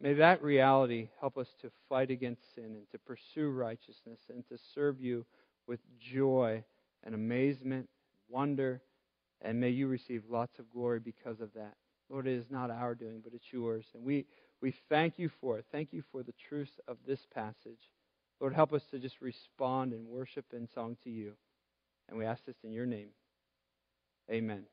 may 0.00 0.14
that 0.14 0.42
reality 0.42 1.08
help 1.20 1.38
us 1.38 1.48
to 1.62 1.70
fight 1.88 2.10
against 2.10 2.54
sin 2.54 2.64
and 2.64 2.90
to 2.92 2.98
pursue 2.98 3.50
righteousness 3.50 4.20
and 4.28 4.46
to 4.48 4.58
serve 4.74 5.00
you 5.00 5.24
with 5.66 5.80
joy 5.98 6.62
and 7.04 7.14
amazement, 7.14 7.88
wonder, 8.28 8.82
and 9.42 9.58
may 9.58 9.70
you 9.70 9.86
receive 9.86 10.22
lots 10.28 10.58
of 10.58 10.70
glory 10.70 11.00
because 11.00 11.40
of 11.40 11.52
that. 11.54 11.74
Lord, 12.08 12.26
it 12.26 12.34
is 12.34 12.50
not 12.50 12.70
our 12.70 12.94
doing, 12.94 13.20
but 13.22 13.32
it's 13.32 13.52
yours. 13.52 13.86
And 13.94 14.04
we, 14.04 14.26
we 14.60 14.74
thank 14.88 15.18
you 15.18 15.30
for 15.40 15.58
it. 15.58 15.64
Thank 15.70 15.92
you 15.92 16.02
for 16.10 16.22
the 16.22 16.34
truth 16.48 16.72
of 16.88 16.96
this 17.06 17.20
passage. 17.32 17.90
Lord, 18.40 18.54
help 18.54 18.72
us 18.72 18.82
to 18.90 18.98
just 18.98 19.20
respond 19.20 19.92
in 19.92 20.08
worship 20.08 20.46
and 20.52 20.68
song 20.74 20.96
to 21.04 21.10
you. 21.10 21.34
And 22.08 22.18
we 22.18 22.24
ask 22.24 22.44
this 22.44 22.56
in 22.64 22.72
your 22.72 22.86
name. 22.86 23.10
Amen. 24.30 24.64